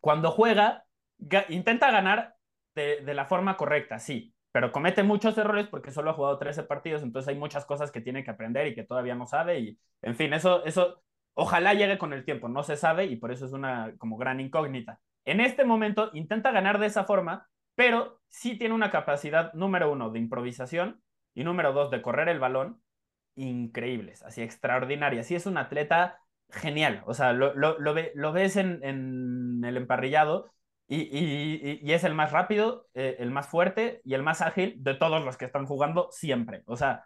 [0.00, 0.84] Cuando juega,
[1.18, 2.36] ga- intenta ganar
[2.74, 6.62] de, de la forma correcta, sí, pero comete muchos errores porque solo ha jugado 13
[6.62, 9.78] partidos, entonces hay muchas cosas que tiene que aprender y que todavía no sabe y,
[10.02, 11.02] en fin, eso, eso
[11.36, 14.40] ojalá llegue con el tiempo, no se sabe y por eso es una como gran
[14.40, 15.00] incógnita.
[15.24, 20.10] En este momento intenta ganar de esa forma, pero sí tiene una capacidad, número uno,
[20.10, 21.02] de improvisación
[21.34, 22.80] y número dos, de correr el balón,
[23.34, 25.26] increíbles, así extraordinarias.
[25.26, 26.18] Sí es un atleta
[26.48, 30.50] genial, o sea, lo, lo, lo, ve, lo ves en, en, el emparrillado
[30.88, 34.76] y, y, y, es el más rápido, eh, el más fuerte y el más ágil
[34.82, 36.62] de todos los que están jugando siempre.
[36.66, 37.04] O sea,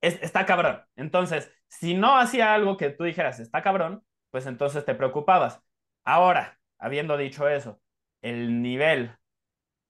[0.00, 0.82] es, está cabrón.
[0.96, 5.62] Entonces, si no hacía algo que tú dijeras, está cabrón, pues entonces te preocupabas.
[6.04, 7.80] Ahora, habiendo dicho eso,
[8.22, 9.16] el nivel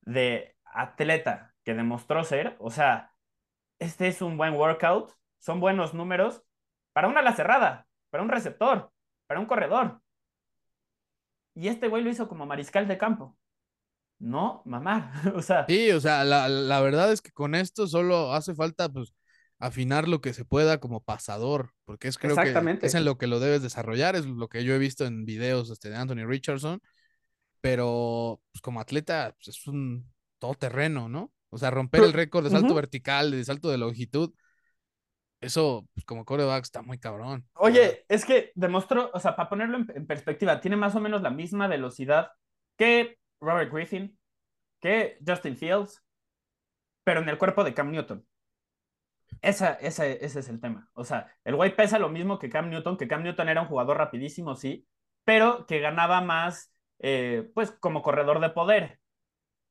[0.02, 3.12] de atleta que demostró ser, o sea,
[3.78, 6.42] este es un buen workout, son buenos números
[6.92, 8.90] para una ala cerrada, para un receptor,
[9.26, 10.00] para un corredor.
[11.54, 13.36] Y este güey lo hizo como mariscal de campo.
[14.18, 15.12] No, mamá.
[15.34, 15.66] o sea.
[15.66, 19.12] Sí, o sea, la, la, verdad es que con esto solo hace falta, pues,
[19.58, 23.26] afinar lo que se pueda como pasador, porque es creo que es en lo que
[23.26, 26.80] lo debes desarrollar, es lo que yo he visto en videos este, de Anthony Richardson,
[27.60, 31.32] pero pues, como atleta pues, es un todoterreno, ¿no?
[31.50, 32.76] O sea, romper el récord de salto uh -huh.
[32.76, 34.32] vertical, de salto de longitud,
[35.40, 37.48] eso pues, como coreback está muy cabrón.
[37.54, 41.22] Oye, es que demostró, o sea, para ponerlo en, en, perspectiva, tiene más o menos
[41.22, 42.30] la misma velocidad
[42.76, 44.18] que Robert Griffin,
[44.80, 46.02] que Justin Fields,
[47.04, 48.26] pero en el cuerpo de Cam Newton.
[49.40, 50.88] Esa, esa, ese es el tema.
[50.94, 53.68] O sea, el güey pesa lo mismo que Cam Newton, que Cam Newton era un
[53.68, 54.86] jugador rapidísimo, sí,
[55.24, 59.00] pero que ganaba más, eh, pues, como corredor de poder.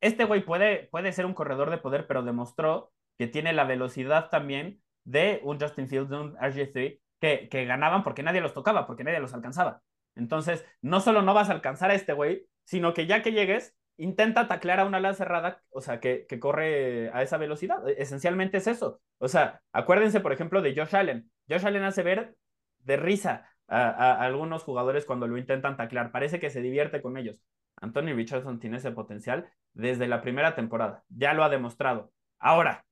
[0.02, 4.30] Este güey puede, puede ser un corredor de poder, pero demostró que tiene la velocidad
[4.30, 8.86] también de un Justin Fields, de un RG3, que, que ganaban porque nadie los tocaba,
[8.88, 9.82] porque nadie los alcanzaba.
[10.16, 13.77] Entonces, no solo no vas a alcanzar a este güey, sino que ya que llegues,
[13.98, 17.88] intenta taclear a una ala cerrada, o sea, que, que, corre a esa velocidad.
[17.90, 19.02] Esencialmente es eso.
[19.18, 21.30] O sea, acuérdense, por ejemplo, de Josh Allen.
[21.50, 22.36] Josh Allen hace ver
[22.80, 26.12] de risa a, algunos jugadores cuando lo intentan taclear.
[26.12, 27.38] Parece que se divierte con ellos.
[27.82, 31.04] Anthony Richardson tiene ese potencial desde la primera temporada.
[31.10, 32.12] Ya lo ha demostrado.
[32.40, 32.86] Ahora,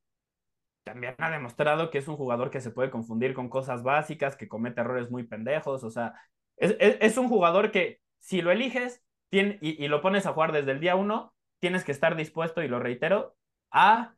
[0.83, 4.47] también ha demostrado que es un jugador que se puede confundir con cosas básicas, que
[4.47, 5.83] comete errores muy pendejos.
[5.83, 6.13] O sea,
[6.57, 10.79] es, es un jugador que si lo eliges, y, lo pones a jugar desde el
[10.79, 13.35] día uno, tienes que estar dispuesto, y lo reitero,
[13.71, 14.15] a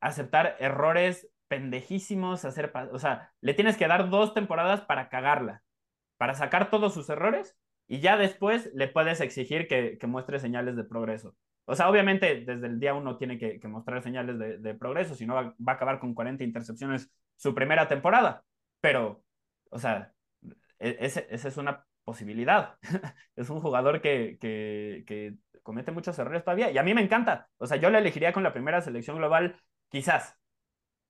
[0.00, 5.62] aceptar errores pendejísimos, hacer, o sea, le tienes que dar dos temporadas para cagarla,
[6.18, 10.76] para sacar todos sus errores y ya después le puedes exigir que, que muestre señales
[10.76, 11.34] de progreso.
[11.64, 15.26] O sea, obviamente desde el día uno tiene que, mostrar señales de, de, progreso, si
[15.26, 18.44] no va, va, a acabar con 40 intercepciones su primera temporada.
[18.80, 19.22] Pero,
[19.70, 20.12] o sea,
[20.78, 22.78] e, esa es una posibilidad.
[23.36, 27.50] es un jugador que, que, que, comete muchos errores todavía y a mí me encanta.
[27.58, 30.38] O sea, yo le elegiría con la primera selección global, quizás,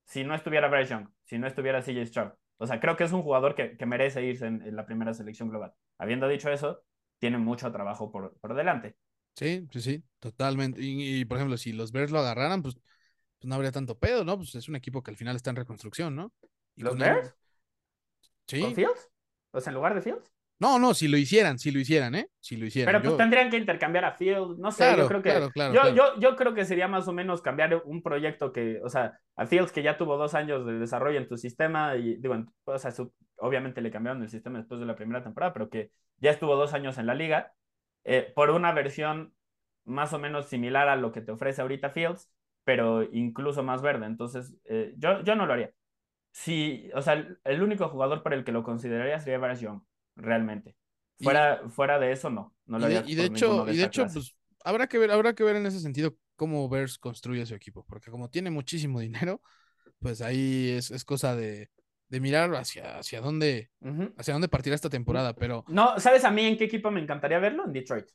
[0.05, 2.33] si no estuviera Bryce Young, si no estuviera CJ Stroud.
[2.57, 5.15] O sea, creo que es un jugador que, que merece irse en, en, la primera
[5.15, 5.73] selección global.
[5.99, 6.83] Habiendo dicho eso,
[7.21, 8.97] tiene mucho trabajo por, por delante.
[9.37, 10.83] Sí, sí, sí, totalmente.
[10.83, 14.25] Y, y, por ejemplo, si los Bears lo agarraran, pues, pues, no habría tanto pedo,
[14.25, 14.37] ¿no?
[14.37, 16.33] Pues es un equipo que al final está en reconstrucción, ¿no?
[16.75, 17.33] Y ¿Los Bears?
[18.49, 18.61] Sí.
[18.61, 19.09] ¿Con Fields?
[19.53, 20.33] O sea, en lugar de Fields.
[20.61, 22.29] No, no, si lo hicieran, si lo hicieran, ¿eh?
[22.41, 22.93] Si lo hicieran.
[22.93, 23.17] Pero pues yo...
[23.17, 25.31] tendrían que intercambiar a Fields, no sé, claro, yo creo que.
[25.31, 28.81] Claro, claro, yo, yo, yo creo que sería más o menos cambiar un proyecto que,
[28.83, 32.17] o sea, a Fields que ya tuvo dos años de desarrollo en tu sistema, y
[32.17, 35.71] digo, o sea, su, obviamente le cambiaron el sistema después de la primera temporada, pero
[35.71, 37.53] que ya estuvo dos años en la liga,
[38.05, 39.35] eh, por una versión
[39.85, 42.31] más o menos similar a lo que te ofrece ahorita Fields,
[42.65, 44.07] pero incluso más verde.
[44.07, 45.73] Entonces, eh, yo, yo no lo haría.
[46.33, 49.81] Si, o sea, el, único jugador por el que lo consideraría sería Young,
[50.19, 50.77] realmente.
[51.21, 52.55] Fuera, y, fuera de eso, no.
[52.67, 55.11] no lo y, de, y de hecho, de y de hecho pues, habrá que ver,
[55.11, 59.01] habrá que ver en ese sentido cómo Bears construye su equipo, porque como tiene muchísimo
[59.01, 59.41] dinero,
[59.99, 61.71] pues ahí es, es cosa de,
[62.09, 64.15] de mirar hacia, hacia dónde, uh -huh.
[64.17, 65.65] hacia dónde partirá esta temporada, pero.
[65.69, 67.65] No, ¿sabes a mí en qué equipo me encantaría verlo?
[67.65, 68.07] En Detroit.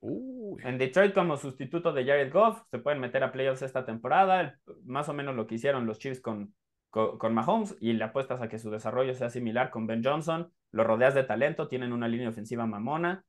[0.00, 0.62] Uy.
[0.64, 5.08] En Detroit como sustituto de Jared Goff, se pueden meter a playoffs esta temporada, más
[5.08, 6.54] o menos lo que hicieron los Chiefs con,
[6.90, 10.52] con, con, Mahomes, y le apuestas a que su desarrollo sea similar con Ben Johnson,
[10.74, 13.24] lo rodeas de talento, tienen una línea ofensiva mamona,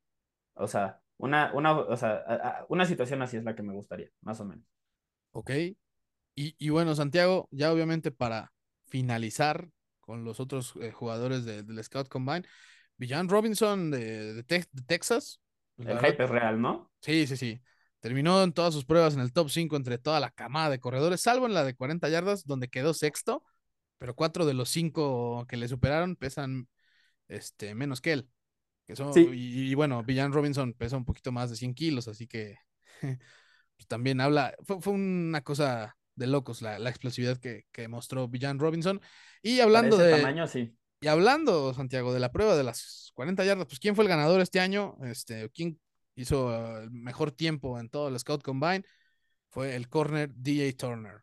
[0.54, 4.40] o sea, una, una, o sea, una situación así es la que me gustaría, más
[4.40, 4.64] o menos.
[5.30, 5.76] Ok, y,
[6.34, 8.52] y bueno, Santiago, ya obviamente para
[8.88, 9.68] finalizar
[10.00, 12.42] con los otros eh, jugadores de, del Scout Combine,
[12.96, 15.40] Villan Robinson de, de, te de Texas,
[15.78, 16.90] el verdad, hype es real, ¿no?
[17.00, 17.62] Sí, sí, sí.
[18.00, 21.20] Terminó en todas sus pruebas en el top 5 entre toda la camada de corredores,
[21.20, 23.44] salvo en la de 40 yardas, donde quedó sexto,
[23.98, 26.68] pero cuatro de los cinco que le superaron pesan
[27.28, 28.28] este, menos que él.
[28.86, 29.28] Que son, sí.
[29.32, 32.56] y, y, bueno, Villan Robinson pesa un poquito más de 100 kilos, así que
[33.00, 38.28] pues, también habla, fue, fue, una cosa de locos la, la explosividad que, que, mostró
[38.28, 39.00] Villan Robinson.
[39.42, 40.18] Y hablando de...
[40.18, 40.74] Tamaño, sí.
[41.00, 44.40] Y hablando, Santiago, de la prueba de las 40 yardas, pues ¿quién fue el ganador
[44.40, 44.96] este año?
[45.04, 45.78] Este, ¿Quién
[46.14, 48.84] hizo uh, el mejor tiempo en todo el Scout Combine?
[49.50, 51.22] Fue el corner DJ Turner,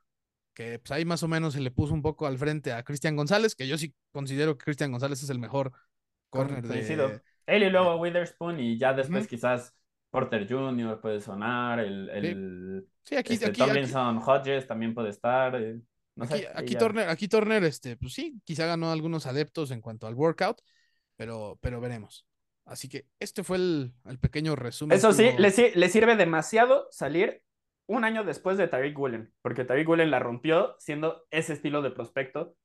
[0.54, 3.16] que pues ahí más o menos se le puso un poco al frente a Cristian
[3.16, 5.72] González, que yo sí considero que Cristian González es el mejor
[6.34, 7.22] corner de...
[7.46, 9.30] Él y luego Witherspoon y ya después uh -huh.
[9.30, 9.76] quizás
[10.10, 11.02] Porter Jr.
[11.02, 12.90] puede sonar, el, el sí.
[13.04, 14.26] Sí, aquí, este, aquí, Tomlinson aquí.
[14.28, 15.56] Hodges también puede estar.
[15.56, 15.82] Eh.
[16.16, 19.82] No aquí, sé, aquí, Turner, aquí Turner, este, pues sí, quizá ganó algunos adeptos en
[19.82, 20.62] cuanto al workout,
[21.18, 22.26] pero, pero veremos.
[22.66, 24.98] Así que este fue el, el pequeño resumen.
[24.98, 27.42] Eso sí, le, le, sirve demasiado salir
[27.88, 31.92] un año después de Tariq Woolen, porque Tariq Woolen la rompió siendo ese estilo de
[31.92, 32.56] prospecto,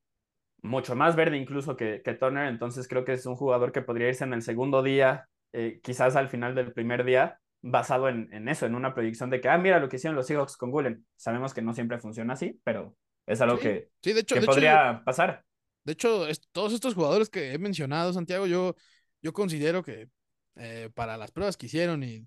[0.63, 4.09] mucho más verde incluso que, que Turner, entonces creo que es un jugador que podría
[4.09, 8.49] irse en el segundo día, eh, quizás al final del primer día, basado en, en,
[8.49, 11.07] eso, en una proyección de que, ah, mira lo que hicieron los Seahawks con Woolen.
[11.17, 12.97] Sabemos que no siempre funciona así, pero
[13.27, 15.45] es algo sí, que, sí, de hecho, que de podría hecho, pasar.
[15.85, 18.75] De hecho, es, todos estos jugadores que he mencionado, Santiago, yo,
[19.23, 20.09] yo considero que
[20.57, 22.27] eh, para las pruebas que hicieron y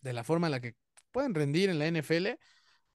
[0.00, 0.74] de la forma en la que
[1.10, 2.38] pueden rendir en la NFL,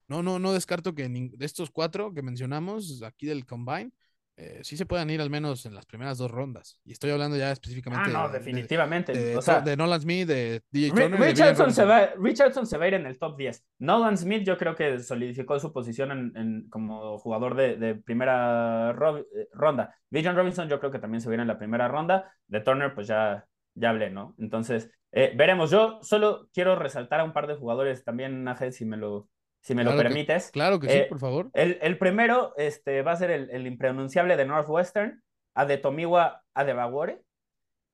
[0.07, 3.91] no, no, no descarto que de estos cuatro que mencionamos aquí del Combine,
[4.37, 6.79] eh, sí se puedan ir al menos en las primeras dos rondas.
[6.83, 8.09] Y estoy hablando ya específicamente.
[8.09, 9.13] Ah, no, de, definitivamente.
[9.13, 12.77] De, de, o sea, de, Nolan Smith, de DJ Turner, Richardson, se va, Richardson se
[12.77, 13.63] va a ir en el top 10.
[13.79, 19.19] Nolan Smith, yo creo que solidificó su posición en, en como jugador de, primera ro
[19.19, 19.95] eh, ronda.
[20.09, 22.33] Dijon Robinson, yo creo que también se va a ir en la primera ronda.
[22.47, 24.35] De Turner, pues ya, ya hablé, ¿no?
[24.39, 25.71] Entonces, eh, veremos.
[25.71, 29.29] Yo solo quiero resaltar a un par de jugadores también, Naje, si me lo,
[29.61, 30.47] si me claro lo permites.
[30.47, 31.49] Que, claro que sí, eh, por favor.
[31.53, 37.23] El, el, primero este, va a ser el, el impronunciable de Northwestern, Adetomiwa Adebayor.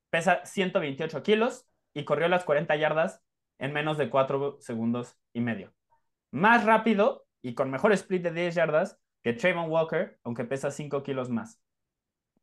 [0.10, 3.22] Pesa 128 kilos y corrió las 40 yardas
[3.60, 5.74] en menos de 4 segundos y medio.
[6.32, 11.04] Más rápido y con mejor split de 10 yardas que Trayvon Walker, aunque pesa 5
[11.04, 11.60] kilos más.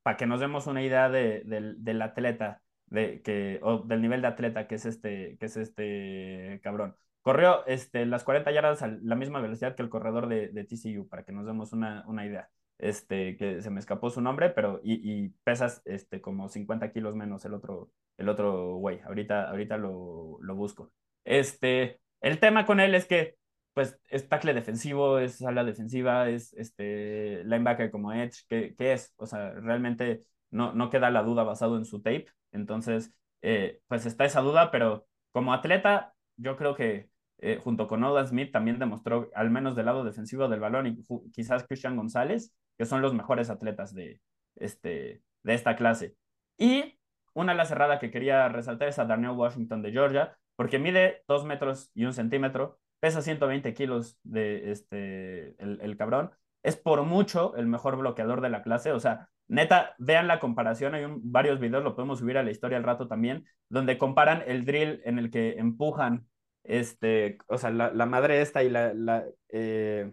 [0.03, 4.21] Para que nos demos una idea de, de, del atleta, de, que, o del nivel
[4.21, 6.97] de atleta que es este, que es este cabrón.
[7.25, 11.09] Corrió este, las 40 yardas a la misma velocidad que el corredor de, de TCU,
[11.09, 12.51] para que nos demos una, una, idea.
[12.77, 17.15] Este, que se me escapó su nombre, pero y, y, pesas este, como 50 kilos
[17.17, 19.01] menos el otro, el otro güey.
[19.01, 20.93] Ahorita, ahorita lo, lo busco.
[21.25, 23.37] Este, el tema con él es que
[23.73, 29.15] pues es tackle defensivo, es ala defensiva, es este linebacker como edge, ¿qué, qué es?
[29.17, 32.27] O sea, realmente no, no queda la duda basado en su tape.
[32.53, 37.09] Entonces, eh, pues está esa duda, pero como atleta, yo creo que
[37.39, 41.31] eh, junto con Oda Smith también demostró, al menos del lado defensivo del balón, y
[41.33, 44.21] quizás Christian González, que son los mejores atletas de,
[44.57, 46.17] este, de esta clase.
[46.57, 46.99] Y
[47.35, 51.45] una ala cerrada que quería resaltar es a Daniel Washington de Georgia, porque mide dos
[51.45, 56.31] metros y un centímetro, pesa 120 kilos de este, el, cabrón,
[56.63, 60.95] es por mucho el mejor bloqueador de la clase, o sea, neta, vean la comparación,
[60.95, 64.65] hay varios videos, lo podemos subir a la historia al rato también, donde comparan el
[64.65, 66.27] drill en el que empujan,
[66.65, 70.13] este, o sea, la, madre esta y la, la, eh,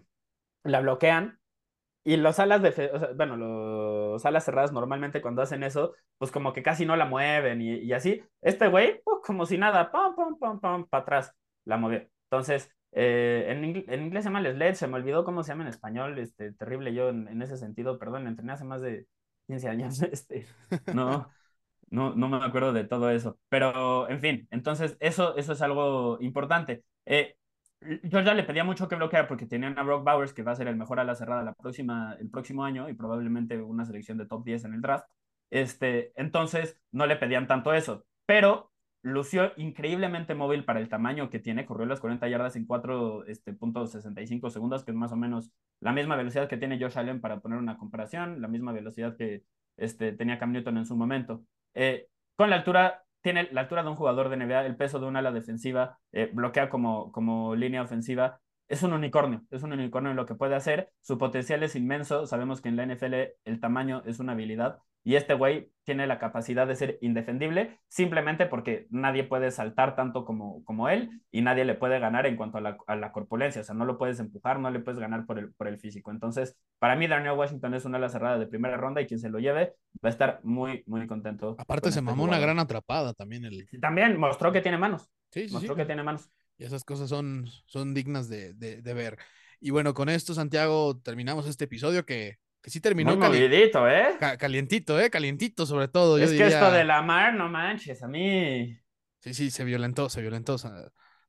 [0.63, 1.39] la bloquean,
[2.03, 6.63] y los alas de, bueno, los alas cerradas normalmente cuando hacen eso, pues como que
[6.63, 8.23] casi no la mueven y, y así.
[8.41, 11.33] Este güey, pues, como si nada, pam, pam, pam, pam, para atrás,
[11.65, 12.01] la movió.
[12.31, 15.69] Entonces, eh, en, en, inglés se llama LED, se me olvidó cómo se llama en
[15.69, 19.07] español, este, terrible yo en, ese sentido, perdón, entrené hace más de
[19.47, 20.47] 15 años, este,
[20.93, 21.29] no,
[21.91, 26.17] no, no me acuerdo de todo eso, pero en fin, entonces eso, eso es algo
[26.21, 26.83] importante.
[27.05, 27.35] Eh,
[28.03, 30.55] yo ya le pedía mucho que bloquear porque tenían a Brock Bowers, que va a
[30.55, 34.17] ser el mejor a la cerrada la próxima, el próximo año y probablemente una selección
[34.17, 35.05] de top 10 en el draft.
[35.49, 38.71] Este, entonces no le pedían tanto eso, pero
[39.03, 44.51] lució increíblemente móvil para el tamaño que tiene, corrió las 40 yardas en 4.65 este,
[44.51, 47.57] segundos, que es más o menos la misma velocidad que tiene Josh Allen para poner
[47.57, 49.43] una comparación, la misma velocidad que
[49.77, 51.43] este, tenía Cam Newton en su momento.
[51.73, 55.05] Eh, con la altura, tiene la altura de un jugador de NBA, el peso de
[55.05, 60.11] una ala defensiva, eh, bloquea como, como línea ofensiva, es un unicornio, es un unicornio
[60.11, 63.59] en lo que puede hacer, su potencial es inmenso, sabemos que en la NFL el
[63.59, 68.87] tamaño es una habilidad, y este güey tiene la capacidad de ser indefendible simplemente porque
[68.91, 72.61] nadie puede saltar tanto como, como él y nadie le puede ganar en cuanto a
[72.61, 73.61] la, a la, corpulencia.
[73.61, 76.11] O sea, no lo puedes empujar, no le puedes ganar por el, por el físico.
[76.11, 79.29] Entonces, para mí, Daniel Washington es una ala cerrada de primera ronda y quien se
[79.29, 79.73] lo lleve
[80.03, 81.55] va a estar muy, muy contento.
[81.57, 83.45] Aparte, se este mamó una gran atrapada también.
[83.45, 83.67] El...
[83.81, 85.09] También mostró que tiene manos.
[85.31, 86.29] Sí, sí Mostró que tiene manos.
[86.57, 89.17] Y esas cosas son, son dignas de, de, de ver.
[89.59, 94.17] Y bueno, con esto, Santiago, terminamos este episodio que que sí terminó Muy ¿eh?
[94.37, 95.09] calientito, ¿eh?
[95.09, 96.17] Calientito sobre todo.
[96.17, 98.77] Es que esto de la mar, no manches, a mí.
[99.19, 100.57] Sí, sí, se violentó, se violentó.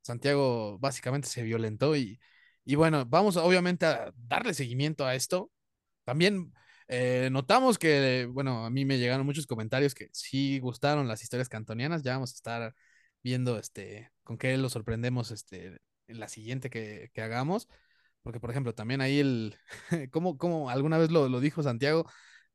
[0.02, 2.20] Santiago básicamente se violentó y,
[2.64, 5.50] y bueno, vamos obviamente a darle seguimiento a esto.
[6.04, 6.52] También
[6.88, 11.48] eh, notamos que, bueno, a mí me llegaron muchos comentarios que sí gustaron las historias
[11.48, 12.02] cantonianas.
[12.02, 12.74] Ya vamos a estar
[13.22, 15.78] viendo este, con qué lo sorprendemos este,
[16.08, 17.68] en la siguiente que, que hagamos.
[18.22, 19.56] Porque, por ejemplo, también ahí el,
[20.10, 22.06] como, alguna vez lo, lo, dijo Santiago,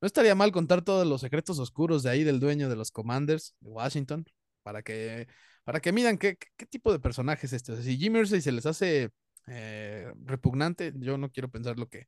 [0.02, 3.56] no estaría mal contar todos los secretos oscuros de ahí del dueño de los Commanders
[3.60, 4.26] de Washington,
[4.64, 5.28] para que,
[5.64, 7.74] para que midan qué, qué, tipo de personaje es este.
[7.74, 9.12] O sea, si Jim se les hace
[9.48, 12.08] eh, repugnante, yo no quiero pensar lo que,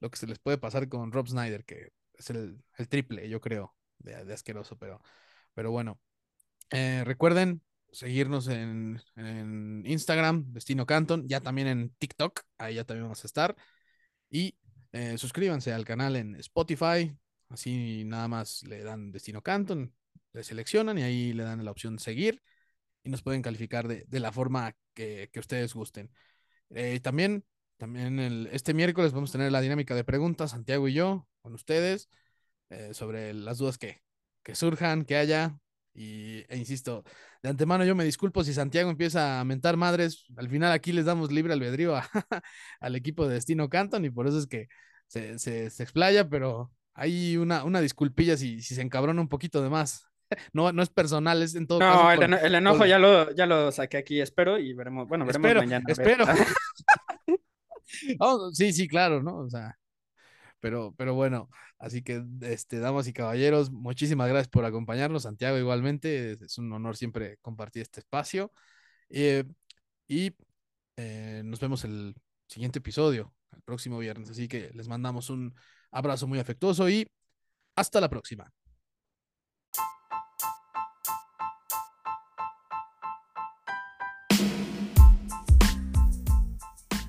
[0.00, 3.40] lo que se les puede pasar con Rob Snyder, que es el, el triple, yo
[3.40, 5.00] creo, de, de, asqueroso, pero,
[5.54, 6.00] pero bueno.
[6.70, 7.62] Eh, recuerden,
[7.92, 9.00] seguirnos en,
[9.84, 13.54] Instagram, Destino Canton, ya también en TikTok, ahí ya también vamos a estar.
[14.30, 14.56] Y
[14.92, 17.16] eh, suscríbanse al canal en Spotify,
[17.48, 19.94] así nada más le dan Destino Canton,
[20.32, 22.42] le seleccionan y ahí le dan la opción seguir
[23.04, 26.10] y nos pueden calificar de, la forma que, ustedes gusten.
[26.70, 27.44] Eh, también,
[27.76, 31.54] también el, este miércoles vamos a tener la dinámica de preguntas, Santiago y yo, con
[31.54, 32.08] ustedes,
[32.70, 34.02] eh, sobre las dudas que,
[34.42, 35.58] que surjan, que haya,
[35.94, 37.04] y, e insisto,
[37.42, 40.26] de antemano yo me disculpo si Santiago empieza a mentar madres.
[40.36, 41.94] Al final aquí les damos libre albedrío
[42.80, 44.68] al equipo de Destino Canton y por eso es que
[45.06, 49.70] se, se, explaya, pero hay una, una disculpilla si, si se encabrona un poquito de
[49.70, 50.06] más.
[50.54, 52.26] No, no es personal, es en todo no, caso.
[52.26, 55.06] No, el, enojo ya, lo, ya lo saqué aquí, espero y veremos.
[55.06, 55.84] Bueno, veremos mañana.
[55.86, 56.24] Espero.
[58.52, 59.40] sí, sí, claro, ¿no?
[59.40, 59.76] O sea,
[60.62, 65.24] pero, pero bueno, así que, este, damas y caballeros, muchísimas gracias por acompañarnos.
[65.24, 68.52] Santiago, igualmente, es un honor siempre compartir este espacio.
[69.10, 69.42] Eh,
[70.06, 70.36] y
[70.96, 72.14] eh, nos vemos el
[72.46, 74.30] siguiente episodio, el próximo viernes.
[74.30, 75.52] Así que les mandamos un
[75.90, 77.10] abrazo muy afectuoso y
[77.74, 78.52] hasta la próxima.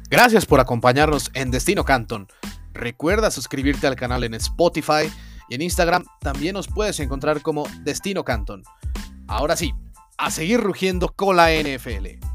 [0.10, 2.28] Gracias por acompañarnos en Destino Canton.
[2.74, 5.12] Recuerda suscribirte al canal en Spotify
[5.50, 8.64] y en Instagram también nos puedes encontrar como Destino Canton.
[9.28, 9.74] Ahora sí,
[10.18, 12.33] a seguir rugiendo con la NFL.